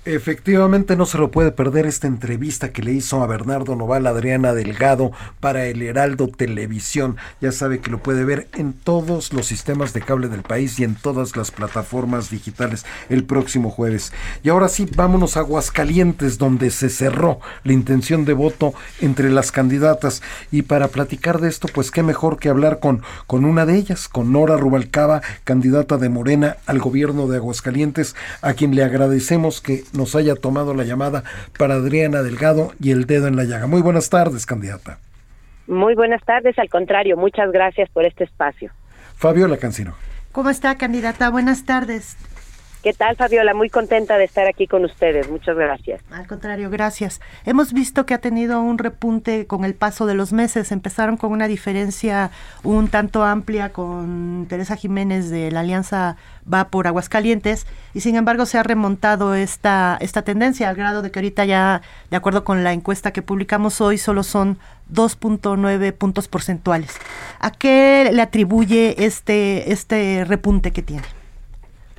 [0.03, 4.51] Efectivamente no se lo puede perder esta entrevista que le hizo a Bernardo Noval Adriana
[4.51, 7.17] Delgado para el Heraldo Televisión.
[7.39, 10.85] Ya sabe que lo puede ver en todos los sistemas de cable del país y
[10.85, 14.11] en todas las plataformas digitales el próximo jueves.
[14.41, 19.51] Y ahora sí, vámonos a Aguascalientes donde se cerró la intención de voto entre las
[19.51, 20.23] candidatas.
[20.51, 24.07] Y para platicar de esto, pues qué mejor que hablar con, con una de ellas,
[24.07, 29.90] con Nora Rubalcaba, candidata de Morena al gobierno de Aguascalientes, a quien le agradecemos que
[29.93, 31.23] nos haya tomado la llamada
[31.57, 33.67] para Adriana Delgado y el dedo en la llaga.
[33.67, 34.99] Muy buenas tardes, candidata.
[35.67, 38.71] Muy buenas tardes, al contrario, muchas gracias por este espacio.
[39.15, 39.93] Fabiola Cancino.
[40.31, 41.29] ¿Cómo está, candidata?
[41.29, 42.17] Buenas tardes.
[42.83, 43.53] ¿Qué tal, Fabiola?
[43.53, 45.29] Muy contenta de estar aquí con ustedes.
[45.29, 46.01] Muchas gracias.
[46.09, 47.21] Al contrario, gracias.
[47.45, 50.71] Hemos visto que ha tenido un repunte con el paso de los meses.
[50.71, 52.31] Empezaron con una diferencia
[52.63, 56.17] un tanto amplia con Teresa Jiménez de la Alianza
[56.51, 61.11] Va por Aguascalientes y sin embargo se ha remontado esta, esta tendencia al grado de
[61.11, 64.57] que ahorita ya, de acuerdo con la encuesta que publicamos hoy, solo son
[64.91, 66.97] 2.9 puntos porcentuales.
[67.39, 71.20] ¿A qué le atribuye este, este repunte que tiene?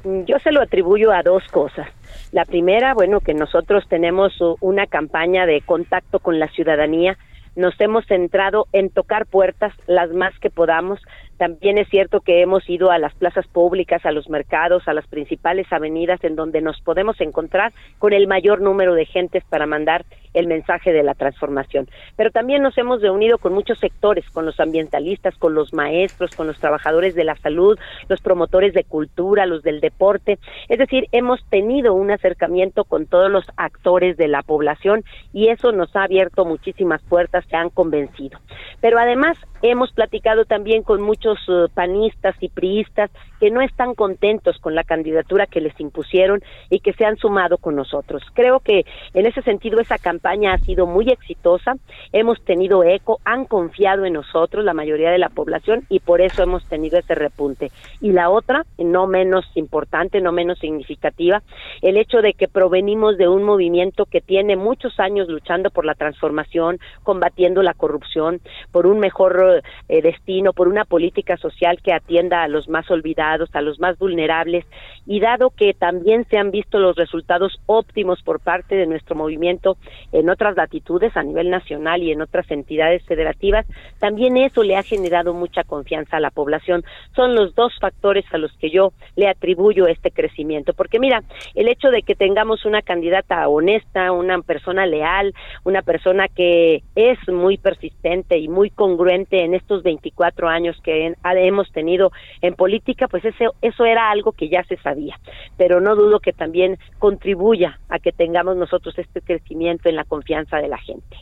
[0.05, 1.89] Mm, yo se lo atribuyo a dos cosas.
[2.33, 7.17] La primera, bueno, que nosotros tenemos una campaña de contacto con la ciudadanía.
[7.55, 11.01] Nos hemos centrado en tocar puertas las más que podamos
[11.39, 15.07] también es cierto que hemos ido a las plazas públicas, a los mercados, a las
[15.07, 20.05] principales avenidas en donde nos podemos encontrar con el mayor número de gentes para mandar
[20.35, 21.89] el mensaje de la transformación.
[22.17, 26.47] Pero también nos hemos reunido con muchos sectores, con los ambientalistas, con los maestros, con
[26.47, 30.39] los trabajadores de la salud, los promotores de cultura, los del deporte.
[30.69, 35.73] Es decir, hemos tenido un acercamiento con todos los actores de la población y eso
[35.73, 38.39] nos ha abierto muchísimas puertas que han convencido.
[38.81, 44.59] Pero además hemos platicado también con muchos eh, panistas y priistas que no están contentos
[44.59, 48.23] con la candidatura que les impusieron y que se han sumado con nosotros.
[48.35, 51.75] Creo que en ese sentido esa campaña ha sido muy exitosa,
[52.13, 56.43] hemos tenido eco, han confiado en nosotros la mayoría de la población y por eso
[56.43, 57.71] hemos tenido ese repunte.
[58.01, 61.43] Y la otra, no menos importante, no menos significativa,
[61.81, 65.95] el hecho de que provenimos de un movimiento que tiene muchos años luchando por la
[65.95, 68.41] transformación, combatiendo la corrupción,
[68.71, 73.51] por un mejor eh, destino, por una política social que atienda a los más olvidados,
[73.55, 74.65] a los más vulnerables,
[75.07, 79.77] y dado que también se han visto los resultados óptimos por parte de nuestro movimiento
[80.13, 83.67] en otras latitudes a nivel nacional y en otras entidades federativas,
[83.99, 86.85] también eso le ha generado mucha confianza a la población.
[87.15, 91.23] Son los dos factores a los que yo le atribuyo este crecimiento, porque mira,
[91.55, 97.19] el hecho de que tengamos una candidata honesta, una persona leal, una persona que es
[97.29, 103.25] muy persistente y muy congruente en estos 24 años que hemos tenido en política, pues
[103.25, 105.19] eso, eso era algo que ya se sabía.
[105.57, 110.59] Pero no dudo que también contribuya a que tengamos nosotros este crecimiento en la confianza
[110.59, 111.17] de la gente.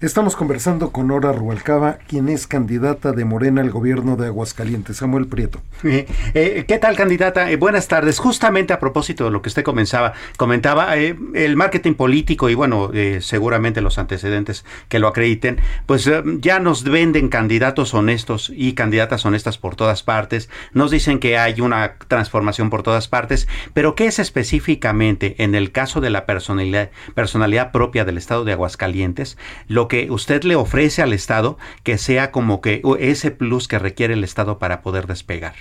[0.00, 4.98] Estamos conversando con Nora Rualcaba, quien es candidata de Morena al gobierno de Aguascalientes.
[4.98, 5.60] Samuel Prieto.
[5.84, 7.50] Eh, eh, ¿Qué tal, candidata?
[7.50, 8.18] Eh, buenas tardes.
[8.18, 13.80] Justamente a propósito de lo que usted comenzaba, comentaba, el marketing político y bueno, seguramente
[13.80, 16.08] los antecedentes que lo acrediten, pues
[16.40, 20.48] ya nos venden candidatos honestos y candidatas honestas por todas partes.
[20.72, 25.72] Nos dicen que hay una transformación por todas partes, pero ¿qué es específicamente en el
[25.72, 29.36] caso de la personalidad, personalidad propia del estado de Aguascalientes?
[29.68, 34.14] Lo que usted le ofrece al Estado que sea como que ese plus que requiere
[34.14, 35.54] el Estado para poder despegar.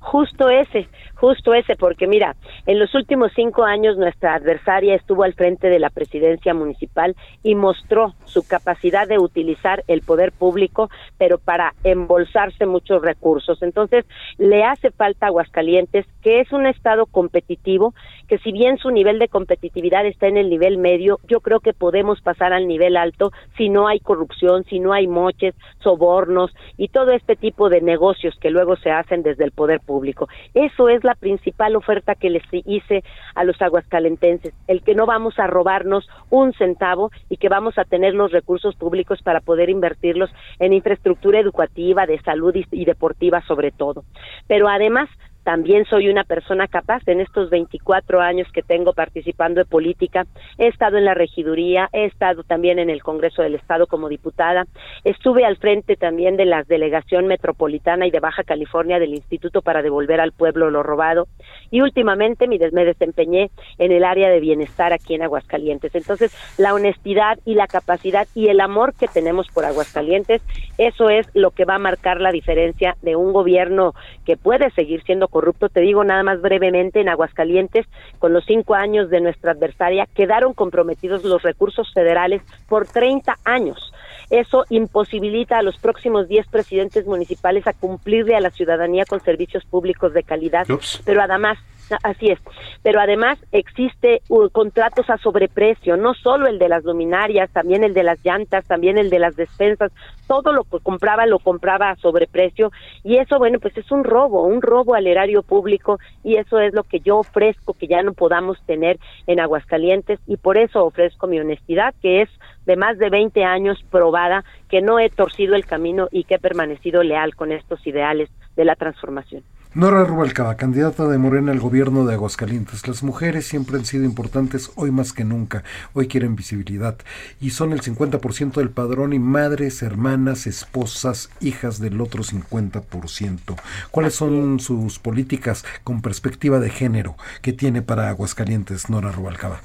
[0.00, 5.34] Justo ese, justo ese, porque mira, en los últimos cinco años nuestra adversaria estuvo al
[5.34, 11.38] frente de la presidencia municipal y mostró su capacidad de utilizar el poder público, pero
[11.38, 13.62] para embolsarse muchos recursos.
[13.62, 14.04] Entonces,
[14.38, 17.94] le hace falta Aguascalientes, que es un estado competitivo,
[18.28, 21.72] que si bien su nivel de competitividad está en el nivel medio, yo creo que
[21.72, 26.88] podemos pasar al nivel alto si no hay corrupción, si no hay moches, sobornos y
[26.88, 30.28] todo este tipo de negocios que luego se hacen desde el poder público.
[30.54, 33.02] Eso es la principal oferta que les hice
[33.34, 37.84] a los aguascalentenses, el que no vamos a robarnos un centavo y que vamos a
[37.84, 43.70] tener los recursos públicos para poder invertirlos en infraestructura educativa, de salud y, deportiva sobre
[43.70, 44.04] todo.
[44.46, 45.08] Pero además
[45.46, 47.06] también soy una persona capaz.
[47.06, 50.26] En estos 24 años que tengo participando de política,
[50.58, 54.66] he estado en la regiduría, he estado también en el Congreso del Estado como diputada,
[55.04, 59.82] estuve al frente también de la delegación metropolitana y de Baja California del Instituto para
[59.82, 61.28] devolver al pueblo lo robado
[61.70, 65.94] y últimamente me desempeñé en el área de bienestar aquí en Aguascalientes.
[65.94, 70.42] Entonces, la honestidad y la capacidad y el amor que tenemos por Aguascalientes,
[70.76, 73.94] eso es lo que va a marcar la diferencia de un gobierno
[74.24, 75.68] que puede seguir siendo corrupto.
[75.68, 77.84] Te digo nada más brevemente, en Aguascalientes,
[78.18, 83.92] con los cinco años de nuestra adversaria, quedaron comprometidos los recursos federales por 30 años.
[84.30, 89.62] Eso imposibilita a los próximos 10 presidentes municipales a cumplirle a la ciudadanía con servicios
[89.66, 90.66] públicos de calidad.
[91.04, 91.58] Pero además,
[92.02, 92.38] Así es,
[92.82, 97.94] pero además existe uh, contratos a sobreprecio, no solo el de las luminarias, también el
[97.94, 99.92] de las llantas, también el de las despensas,
[100.26, 102.72] todo lo que compraba lo compraba a sobreprecio.
[103.04, 105.98] Y eso, bueno, pues es un robo, un robo al erario público.
[106.24, 110.18] Y eso es lo que yo ofrezco que ya no podamos tener en Aguascalientes.
[110.26, 112.28] Y por eso ofrezco mi honestidad, que es
[112.66, 116.38] de más de 20 años probada, que no he torcido el camino y que he
[116.38, 119.44] permanecido leal con estos ideales de la transformación.
[119.76, 122.88] Nora Rubalcaba, candidata de Morena al gobierno de Aguascalientes.
[122.88, 125.64] Las mujeres siempre han sido importantes, hoy más que nunca.
[125.92, 126.96] Hoy quieren visibilidad.
[127.42, 133.54] Y son el 50% del padrón y madres, hermanas, esposas, hijas del otro 50%.
[133.90, 139.60] ¿Cuáles son sus políticas con perspectiva de género que tiene para Aguascalientes, Nora Rubalcaba?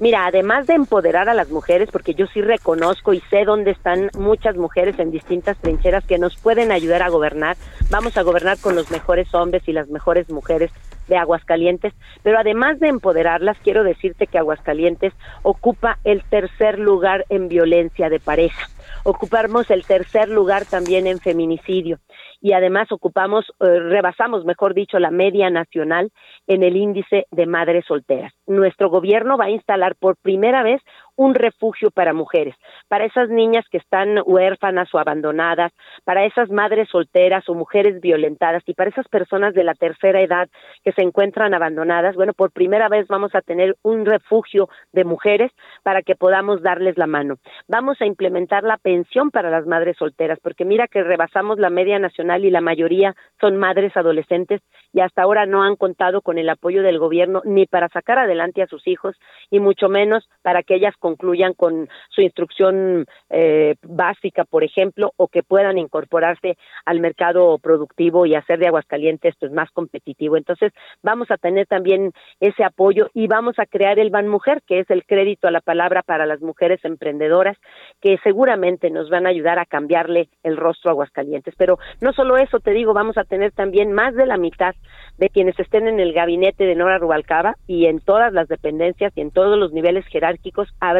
[0.00, 4.08] Mira, además de empoderar a las mujeres, porque yo sí reconozco y sé dónde están
[4.16, 7.58] muchas mujeres en distintas trincheras que nos pueden ayudar a gobernar,
[7.90, 10.70] vamos a gobernar con los mejores hombres y las mejores mujeres
[11.06, 11.92] de Aguascalientes,
[12.22, 18.20] pero además de empoderarlas, quiero decirte que Aguascalientes ocupa el tercer lugar en violencia de
[18.20, 18.70] pareja.
[19.04, 21.98] Ocupamos el tercer lugar también en feminicidio
[22.40, 26.10] y además ocupamos, eh, rebasamos, mejor dicho, la media nacional
[26.46, 28.32] en el índice de madres solteras.
[28.46, 30.80] Nuestro gobierno va a instalar por primera vez
[31.20, 32.54] un refugio para mujeres,
[32.88, 35.70] para esas niñas que están huérfanas o abandonadas,
[36.02, 40.48] para esas madres solteras o mujeres violentadas y para esas personas de la tercera edad
[40.82, 42.16] que se encuentran abandonadas.
[42.16, 45.52] Bueno, por primera vez vamos a tener un refugio de mujeres
[45.82, 47.36] para que podamos darles la mano.
[47.68, 51.98] Vamos a implementar la pensión para las madres solteras, porque mira que rebasamos la media
[51.98, 54.62] nacional y la mayoría son madres adolescentes
[54.94, 58.62] y hasta ahora no han contado con el apoyo del gobierno ni para sacar adelante
[58.62, 59.16] a sus hijos
[59.50, 65.26] y mucho menos para que ellas concluyan con su instrucción eh, básica, por ejemplo, o
[65.26, 70.36] que puedan incorporarse al mercado productivo y hacer de Aguascalientes pues más competitivo.
[70.36, 74.78] Entonces, vamos a tener también ese apoyo y vamos a crear el Ban Mujer, que
[74.80, 77.56] es el crédito a la palabra para las mujeres emprendedoras,
[78.00, 81.54] que seguramente nos van a ayudar a cambiarle el rostro a Aguascalientes.
[81.56, 84.74] Pero no solo eso, te digo, vamos a tener también más de la mitad
[85.18, 89.20] de quienes estén en el gabinete de Nora Rubalcaba y en todas las dependencias y
[89.20, 90.99] en todos los niveles jerárquicos habrá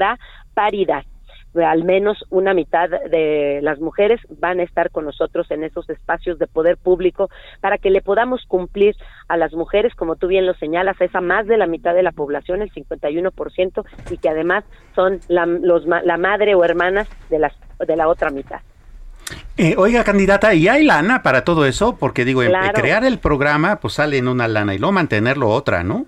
[0.54, 1.04] paridad
[1.54, 6.38] al menos una mitad de las mujeres van a estar con nosotros en esos espacios
[6.38, 7.28] de poder público
[7.60, 8.94] para que le podamos cumplir
[9.28, 12.12] a las mujeres, como tú bien lo señalas, esa más de la mitad de la
[12.12, 17.52] población, el 51%, y que además son la, los, la madre o hermanas de, las,
[17.84, 18.60] de la otra mitad.
[19.56, 21.96] Eh, oiga, candidata, ¿y hay lana para todo eso?
[21.96, 22.42] Porque digo,
[22.74, 26.06] crear el programa, pues sale en una lana y luego mantenerlo otra, ¿no?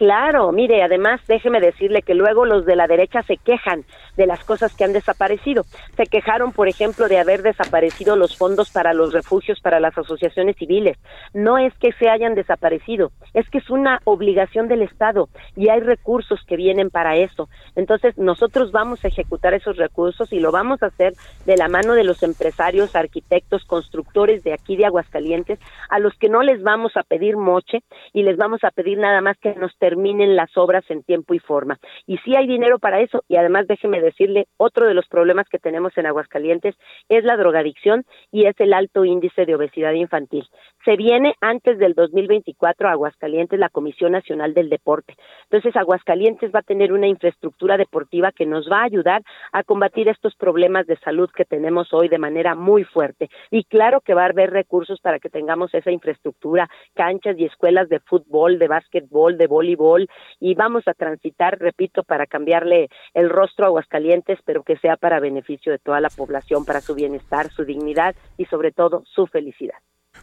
[0.00, 3.84] Claro, mire, además déjeme decirle que luego los de la derecha se quejan
[4.16, 5.64] de las cosas que han desaparecido.
[5.94, 10.56] Se quejaron, por ejemplo, de haber desaparecido los fondos para los refugios para las asociaciones
[10.56, 10.96] civiles.
[11.34, 15.80] No es que se hayan desaparecido, es que es una obligación del Estado y hay
[15.80, 17.50] recursos que vienen para eso.
[17.76, 21.12] Entonces, nosotros vamos a ejecutar esos recursos y lo vamos a hacer
[21.44, 25.58] de la mano de los empresarios, arquitectos, constructores de aquí de Aguascalientes,
[25.90, 27.82] a los que no les vamos a pedir moche
[28.14, 31.40] y les vamos a pedir nada más que nos terminen las obras en tiempo y
[31.40, 31.78] forma.
[32.06, 35.58] Y sí hay dinero para eso y además déjeme decirle, otro de los problemas que
[35.58, 36.76] tenemos en Aguascalientes
[37.08, 40.46] es la drogadicción y es el alto índice de obesidad infantil.
[40.82, 45.14] Se viene antes del 2024 a Aguascalientes la Comisión Nacional del Deporte.
[45.42, 49.22] Entonces Aguascalientes va a tener una infraestructura deportiva que nos va a ayudar
[49.52, 53.28] a combatir estos problemas de salud que tenemos hoy de manera muy fuerte.
[53.50, 57.90] Y claro que va a haber recursos para que tengamos esa infraestructura, canchas y escuelas
[57.90, 60.08] de fútbol, de básquetbol, de voleibol
[60.38, 65.20] y vamos a transitar, repito, para cambiarle el rostro a Aguascalientes, pero que sea para
[65.20, 69.76] beneficio de toda la población, para su bienestar, su dignidad y sobre todo su felicidad.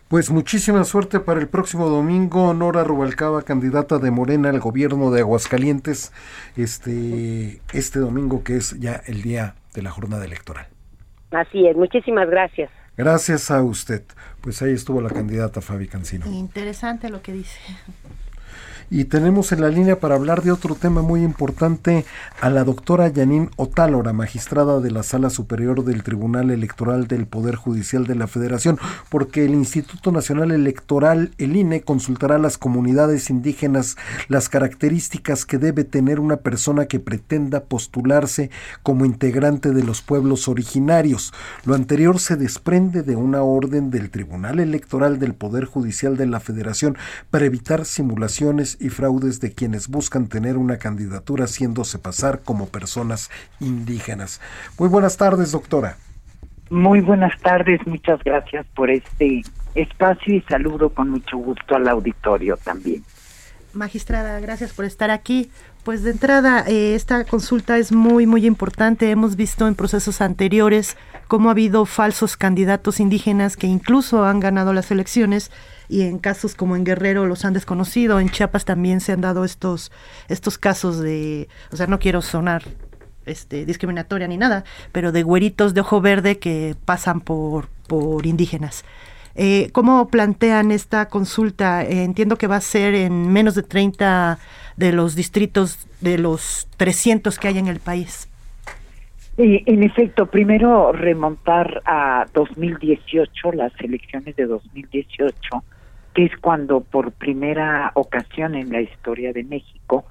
[0.08, 5.20] Pues muchísima suerte para el próximo domingo, Nora Rubalcaba, candidata de Morena al gobierno de
[5.20, 6.14] Aguascalientes,
[6.56, 10.68] este, este domingo que es ya el día de la jornada electoral.
[11.32, 12.72] Así es, muchísimas gracias.
[12.96, 14.04] Gracias a usted.
[14.40, 16.26] Pues ahí estuvo la candidata Fabi Cancino.
[16.28, 17.60] Interesante lo que dice.
[18.90, 22.06] Y tenemos en la línea para hablar de otro tema muy importante
[22.40, 27.56] a la doctora Yanin Otálora, magistrada de la Sala Superior del Tribunal Electoral del Poder
[27.56, 28.80] Judicial de la Federación,
[29.10, 33.98] porque el Instituto Nacional Electoral, el INE, consultará a las comunidades indígenas
[34.30, 38.52] las características que debe tener una persona que pretenda postularse
[38.84, 41.34] como integrante de los pueblos originarios.
[41.66, 46.40] Lo anterior se desprende de una orden del Tribunal Electoral del Poder Judicial de la
[46.40, 46.98] Federación
[47.30, 53.30] para evitar simulaciones y fraudes de quienes buscan tener una candidatura haciéndose pasar como personas
[53.60, 54.42] indígenas.
[54.78, 55.98] Muy buenas tardes, doctora.
[56.70, 62.58] Muy buenas tardes, muchas gracias por este espacio y saludo con mucho gusto al auditorio
[62.58, 63.04] también.
[63.74, 65.50] Magistrada, gracias por estar aquí.
[65.84, 69.10] Pues de entrada, eh, esta consulta es muy, muy importante.
[69.10, 70.98] Hemos visto en procesos anteriores
[71.28, 75.52] cómo ha habido falsos candidatos indígenas que incluso han ganado las elecciones
[75.90, 79.46] y en casos como en Guerrero los han desconocido, en Chiapas también se han dado
[79.46, 79.92] estos,
[80.28, 82.64] estos casos de, o sea, no quiero sonar
[83.26, 88.86] este, discriminatoria ni nada, pero de güeritos de ojo verde que pasan por, por indígenas.
[89.36, 91.84] Eh, ¿Cómo plantean esta consulta?
[91.84, 94.40] Eh, entiendo que va a ser en menos de 30
[94.78, 98.28] de los distritos de los 300 que hay en el país.
[99.38, 105.64] en efecto, primero remontar a 2018, las elecciones de 2018,
[106.18, 110.04] que es cuando por primera ocasión en la historia de México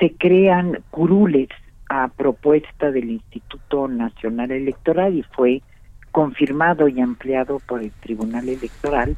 [0.00, 1.48] se crean curules
[1.88, 5.62] a propuesta del Instituto Nacional Electoral y fue
[6.10, 9.16] confirmado y ampliado por el Tribunal Electoral,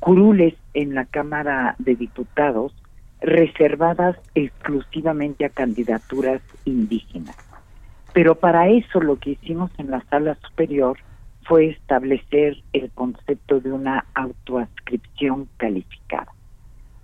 [0.00, 2.74] curules en la Cámara de Diputados
[3.20, 7.36] reservadas exclusivamente a candidaturas indígenas.
[8.12, 10.98] Pero para eso lo que hicimos en la sala superior
[11.48, 16.32] fue establecer el concepto de una autoascripción calificada.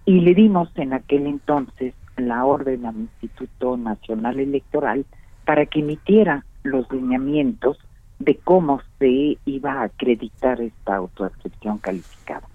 [0.05, 5.05] Y le dimos en aquel entonces la orden al Instituto Nacional Electoral
[5.45, 7.79] para que emitiera los lineamientos
[8.19, 12.47] de cómo se iba a acreditar esta autoascripción calificada.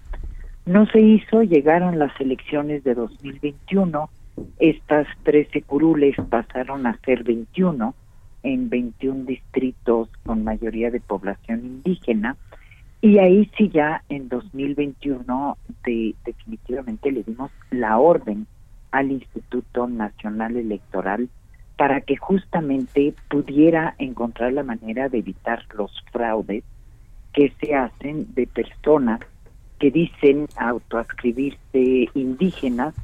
[0.66, 4.10] No se hizo, llegaron las elecciones de 2021,
[4.58, 7.94] estas 13 curules pasaron a ser 21,
[8.42, 12.36] en 21 distritos con mayoría de población indígena
[13.00, 18.46] y ahí sí ya en 2021 de, definitivamente le dimos la orden
[18.90, 21.28] al Instituto Nacional Electoral
[21.76, 26.64] para que justamente pudiera encontrar la manera de evitar los fraudes
[27.32, 29.20] que se hacen de personas
[29.78, 32.94] que dicen autoascribirse indígenas,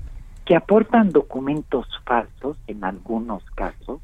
[0.45, 4.01] que aportan documentos falsos en algunos casos,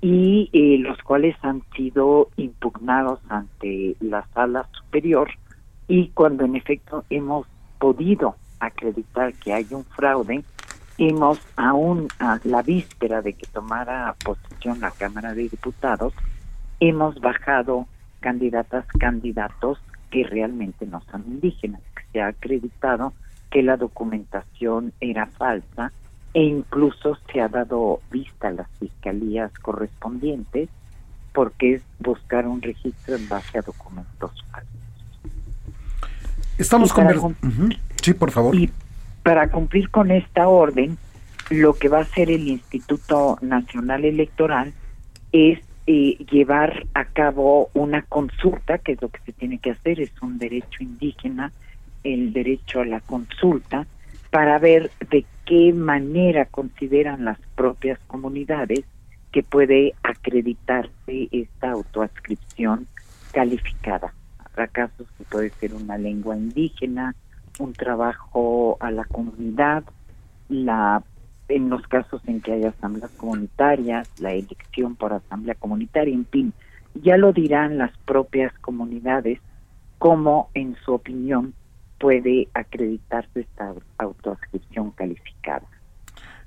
[0.00, 5.30] y eh, los cuales han sido impugnados ante la sala superior
[5.88, 7.46] y cuando en efecto hemos
[7.78, 10.44] podido acreditar que hay un fraude,
[10.98, 16.12] hemos aún a la víspera de que tomara posición la Cámara de Diputados,
[16.80, 17.86] hemos bajado
[18.20, 19.78] candidatas, candidatos
[20.10, 23.12] que realmente no son indígenas, que se ha acreditado
[23.50, 25.92] que la documentación era falsa
[26.34, 30.68] e incluso se ha dado vista a las fiscalías correspondientes
[31.32, 34.72] porque es buscar un registro en base a documentos falsos.
[36.58, 37.36] Estamos con...
[38.02, 38.54] Sí, por favor.
[38.54, 38.70] Y
[39.22, 40.98] para cumplir con esta orden,
[41.50, 44.72] lo que va a hacer el Instituto Nacional Electoral
[45.32, 50.00] es eh, llevar a cabo una consulta, que es lo que se tiene que hacer,
[50.00, 51.52] es un derecho indígena,
[52.04, 53.86] el derecho a la consulta,
[54.30, 58.84] para ver de qué manera consideran las propias comunidades
[59.32, 62.86] que puede acreditarse esta autoascripción
[63.32, 64.12] calificada.
[64.38, 67.14] Habrá casos que puede ser una lengua indígena,
[67.58, 69.84] un trabajo a la comunidad,
[70.48, 71.02] la
[71.48, 76.52] en los casos en que hay asambleas comunitarias, la elección por asamblea comunitaria, en fin,
[76.94, 79.40] ya lo dirán las propias comunidades
[79.98, 81.54] cómo en su opinión
[81.98, 85.66] puede acreditarse esta autoascripción calificada.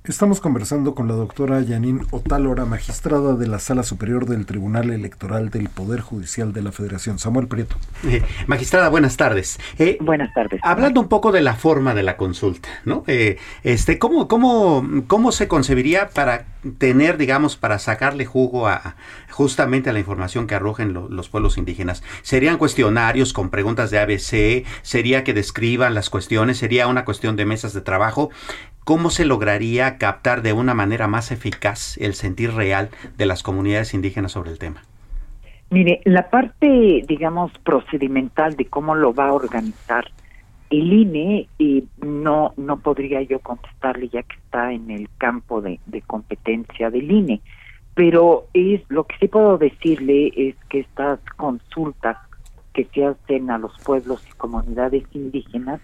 [0.04, 5.52] Estamos conversando con la doctora Yanin Otálora, magistrada de la Sala Superior del Tribunal Electoral
[5.52, 7.20] del Poder Judicial de la Federación.
[7.20, 7.76] Samuel Prieto.
[8.08, 9.60] Eh, magistrada, buenas tardes.
[9.78, 10.60] Eh, buenas tardes.
[10.64, 13.04] Hablando un poco de la forma de la consulta, ¿no?
[13.06, 16.45] Eh, este, ¿cómo, cómo, ¿Cómo se concebiría para
[16.78, 18.95] tener, digamos, para sacarle jugo a
[19.30, 22.03] justamente a la información que arrojen los pueblos indígenas?
[22.22, 24.66] ¿Serían cuestionarios con preguntas de ABC?
[24.82, 26.57] ¿Sería que describan las cuestiones?
[26.57, 28.30] ¿Sería una cuestión de mesas de trabajo?
[28.84, 33.93] ¿Cómo se lograría captar de una manera más eficaz el sentir real de las comunidades
[33.93, 34.84] indígenas sobre el tema?
[35.70, 40.12] Mire, la parte, digamos, procedimental de cómo lo va a organizar
[40.72, 41.47] el INE,
[42.01, 47.41] no, no podría yo contestarle ya que está en el campo de, competencia del INE,
[47.93, 52.17] pero es lo que sí puedo decirle es que estas consultas
[52.74, 55.82] que se hacen a los pueblos y comunidades indígenas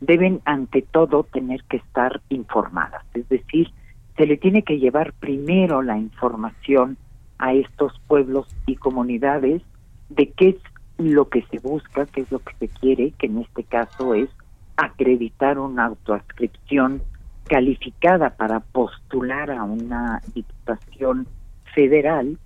[0.00, 3.70] deben ante todo tener que estar informadas, es decir,
[4.16, 6.96] se le tiene que llevar primero la información
[7.38, 9.60] a estos pueblos y comunidades
[10.08, 10.58] de qué
[11.00, 14.28] lo que se busca, qué es lo que se quiere, que en este caso es
[14.76, 17.02] acreditar una autoascripción
[17.44, 21.26] calificada para postular a una diputación
[21.74, 22.38] federal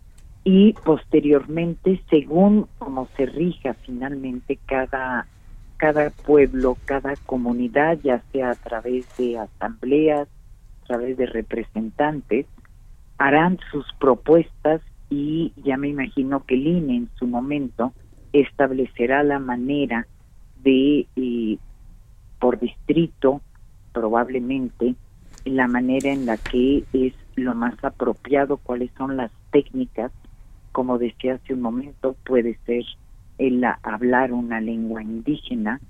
[0.44, 5.26] y posteriormente, según como se rija finalmente cada
[5.76, 10.28] cada pueblo, cada comunidad, ya sea a través de asambleas,
[10.82, 12.46] a través de representantes,
[13.18, 14.80] harán sus propuestas
[15.10, 17.92] y ya me imagino que el INE en su momento
[18.40, 20.06] establecerá la manera
[20.62, 21.06] de,
[22.38, 23.40] por distrito,
[23.92, 24.94] probablemente,
[25.44, 30.10] la manera en la que es lo más apropiado, cuáles son las técnicas,
[30.72, 32.84] como decía hace un momento, puede ser
[33.38, 35.80] el hablar una lengua indígena,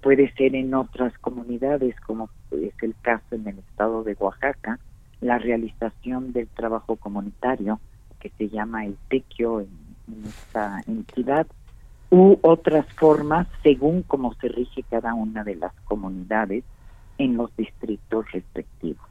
[0.00, 4.78] puede ser en otras comunidades, como es el caso en el estado de Oaxaca,
[5.20, 7.80] la realización del trabajo comunitario,
[8.18, 9.68] que se llama el tequio en,
[10.26, 11.46] esta entidad,
[12.12, 16.62] u otras formas según cómo se rige cada una de las comunidades
[17.18, 19.04] en los distritos respectivos.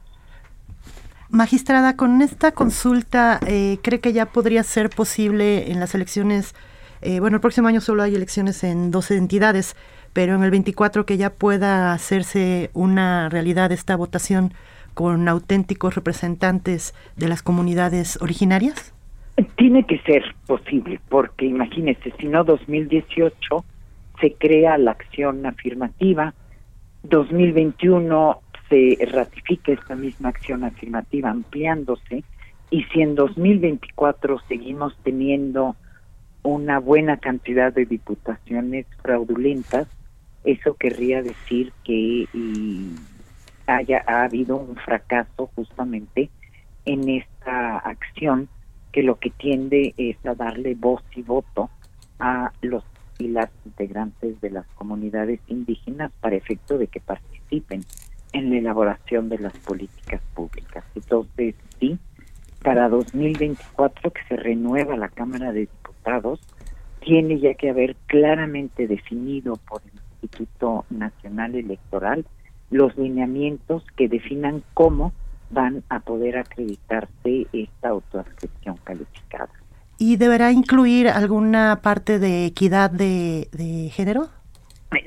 [1.28, 6.54] Magistrada, con esta consulta, eh, ¿cree que ya podría ser posible en las elecciones
[7.02, 9.74] eh, bueno, el próximo año solo hay elecciones en 12 entidades,
[10.12, 14.54] pero en el 24 que ya pueda hacerse una realidad esta votación
[14.94, 18.92] con auténticos representantes de las comunidades originarias?
[19.56, 23.64] Tiene que ser posible, porque imagínese, si no 2018
[24.20, 26.34] se crea la acción afirmativa,
[27.04, 32.24] 2021 se ratifica esta misma acción afirmativa ampliándose,
[32.70, 35.76] y si en 2024 seguimos teniendo
[36.42, 39.88] una buena cantidad de diputaciones fraudulentas,
[40.44, 42.26] eso querría decir que
[43.66, 46.30] haya ha habido un fracaso justamente
[46.84, 48.48] en esta acción
[48.92, 51.70] que lo que tiende es a darle voz y voto
[52.18, 52.84] a los
[53.18, 57.84] y las integrantes de las comunidades indígenas para efecto de que participen
[58.32, 60.84] en la elaboración de las políticas públicas.
[60.94, 61.98] Entonces, sí,
[62.62, 65.68] para 2024 que se renueva la Cámara de
[67.00, 72.24] tiene ya que haber claramente definido por el Instituto Nacional Electoral
[72.70, 75.12] los lineamientos que definan cómo
[75.52, 79.50] van a poder acreditarse esta autoadscripción calificada.
[79.98, 84.28] ¿Y deberá incluir alguna parte de equidad de, género?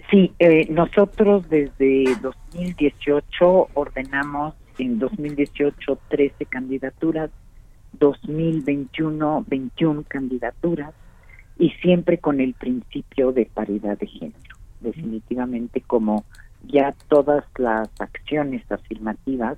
[0.10, 7.30] Sí, eh, nosotros desde 2018 ordenamos en 2018 13 candidaturas,
[7.94, 10.94] 2021 21 candidaturas
[11.58, 14.56] y siempre con el principio de paridad de género.
[14.82, 16.26] Definitivamente como
[16.68, 19.58] ya todas las acciones afirmativas,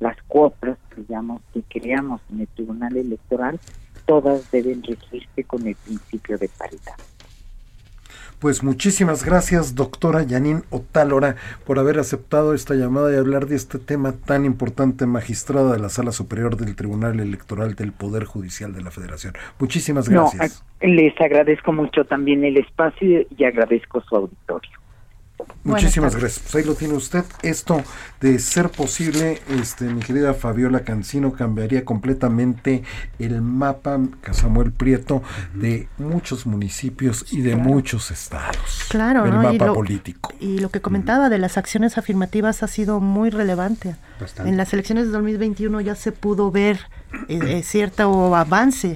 [0.00, 3.58] las cuotas, digamos, que creamos en el Tribunal Electoral,
[4.06, 6.94] todas deben regirse con el principio de paridad.
[8.38, 11.34] Pues muchísimas gracias, doctora Yanin Otálora,
[11.66, 15.88] por haber aceptado esta llamada y hablar de este tema tan importante, magistrada de la
[15.88, 19.34] Sala Superior del Tribunal Electoral del Poder Judicial de la Federación.
[19.58, 20.64] Muchísimas gracias.
[20.80, 24.78] les agradezco mucho también el espacio y agradezco su auditorio.
[25.64, 26.40] Muchísimas gracias.
[26.40, 27.24] Pues ahí lo tiene usted.
[27.42, 27.82] Esto
[28.20, 32.82] de ser posible, este, mi querida Fabiola Cancino, cambiaría completamente
[33.18, 34.00] el mapa,
[34.32, 35.22] Samuel Prieto,
[35.54, 38.86] de muchos municipios y de muchos estados.
[38.88, 40.32] Claro, el mapa político.
[40.40, 43.96] Y lo que comentaba de las acciones afirmativas ha sido muy relevante.
[44.44, 46.80] En las elecciones de 2021 ya se pudo ver
[47.28, 48.94] eh, eh, cierto avance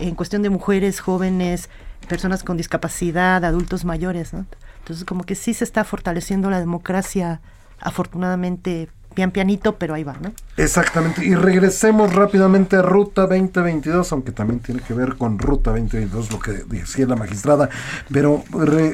[0.00, 1.68] en cuestión de mujeres, jóvenes,
[2.08, 4.46] personas con discapacidad, adultos mayores, ¿no?
[4.84, 7.40] Entonces, como que sí se está fortaleciendo la democracia,
[7.80, 10.30] afortunadamente, pian pianito, pero ahí va, ¿no?
[10.56, 11.24] Exactamente.
[11.24, 16.38] Y regresemos rápidamente a Ruta 2022, aunque también tiene que ver con Ruta 2022, lo
[16.38, 17.70] que decía la magistrada.
[18.12, 18.44] Pero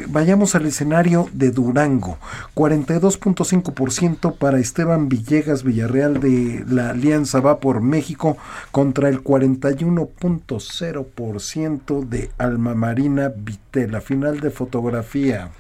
[0.09, 2.19] vayamos al escenario de Durango.
[2.55, 8.37] 42.5% para Esteban Villegas Villarreal de la Alianza Va por México
[8.71, 14.01] contra el 41.0% de Alma Marina Vitela.
[14.01, 15.51] Final de fotografía.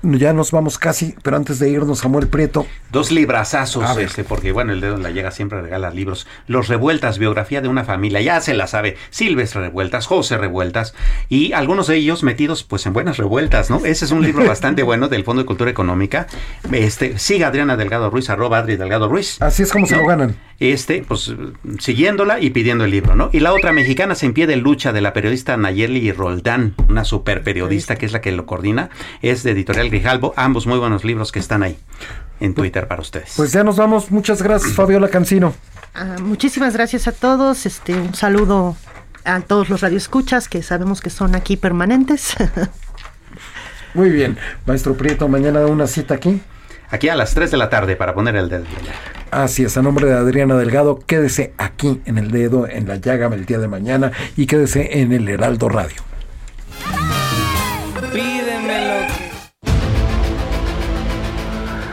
[0.02, 2.66] ya nos vamos casi, pero antes de irnos, Samuel Prieto.
[2.92, 6.26] Dos librazazos, este, porque bueno, el dedo en la llega siempre regala libros.
[6.46, 8.96] Los Revueltas, biografía de una familia, ya se la sabe.
[9.10, 10.94] Silvestre Revueltas, José Revueltas,
[11.28, 13.84] y algunos de ellos metidos pues en buenas revueltas, ¿no?
[13.84, 16.26] Ese es un libro bastante bueno del Fondo de Cultura Económica.
[16.72, 19.40] Este, siga Adriana Delgado Ruiz, arroba Adri Delgado Ruiz.
[19.40, 20.36] Así es como se lo ganan.
[20.60, 21.32] Este, pues
[21.78, 23.30] siguiéndola y pidiendo el libro, ¿no?
[23.32, 27.04] Y la otra mexicana se en pie de lucha de la periodista Nayeli Roldán, una
[27.04, 28.90] super periodista que es la que lo coordina,
[29.22, 31.78] es de editorial Grijalbo, ambos muy buenos libros que están ahí
[32.40, 33.34] en Twitter para ustedes.
[33.36, 35.54] Pues ya nos vamos, muchas gracias Fabiola Cancino.
[35.94, 38.76] Ah, muchísimas gracias a todos, este un saludo
[39.24, 42.36] a todos los radioescuchas que sabemos que son aquí permanentes.
[43.94, 46.40] Muy bien, maestro Prieto, mañana una cita aquí.
[46.90, 48.64] Aquí a las 3 de la tarde para poner el dedo.
[49.30, 53.26] Así es, a nombre de Adriana Delgado, quédese aquí en el dedo, en la llaga
[53.26, 56.07] el día de mañana y quédese en el Heraldo Radio.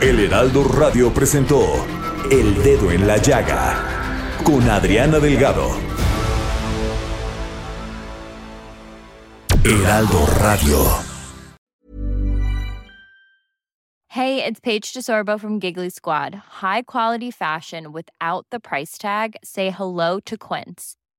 [0.00, 1.86] El Heraldo Radio presentó
[2.30, 5.70] El Dedo en la Llaga con Adriana Delgado.
[9.64, 10.84] Heraldo Radio.
[14.08, 16.34] Hey, it's Paige DeSorbo from Giggly Squad.
[16.60, 19.36] High quality fashion without the price tag.
[19.42, 20.96] Say hello to Quince.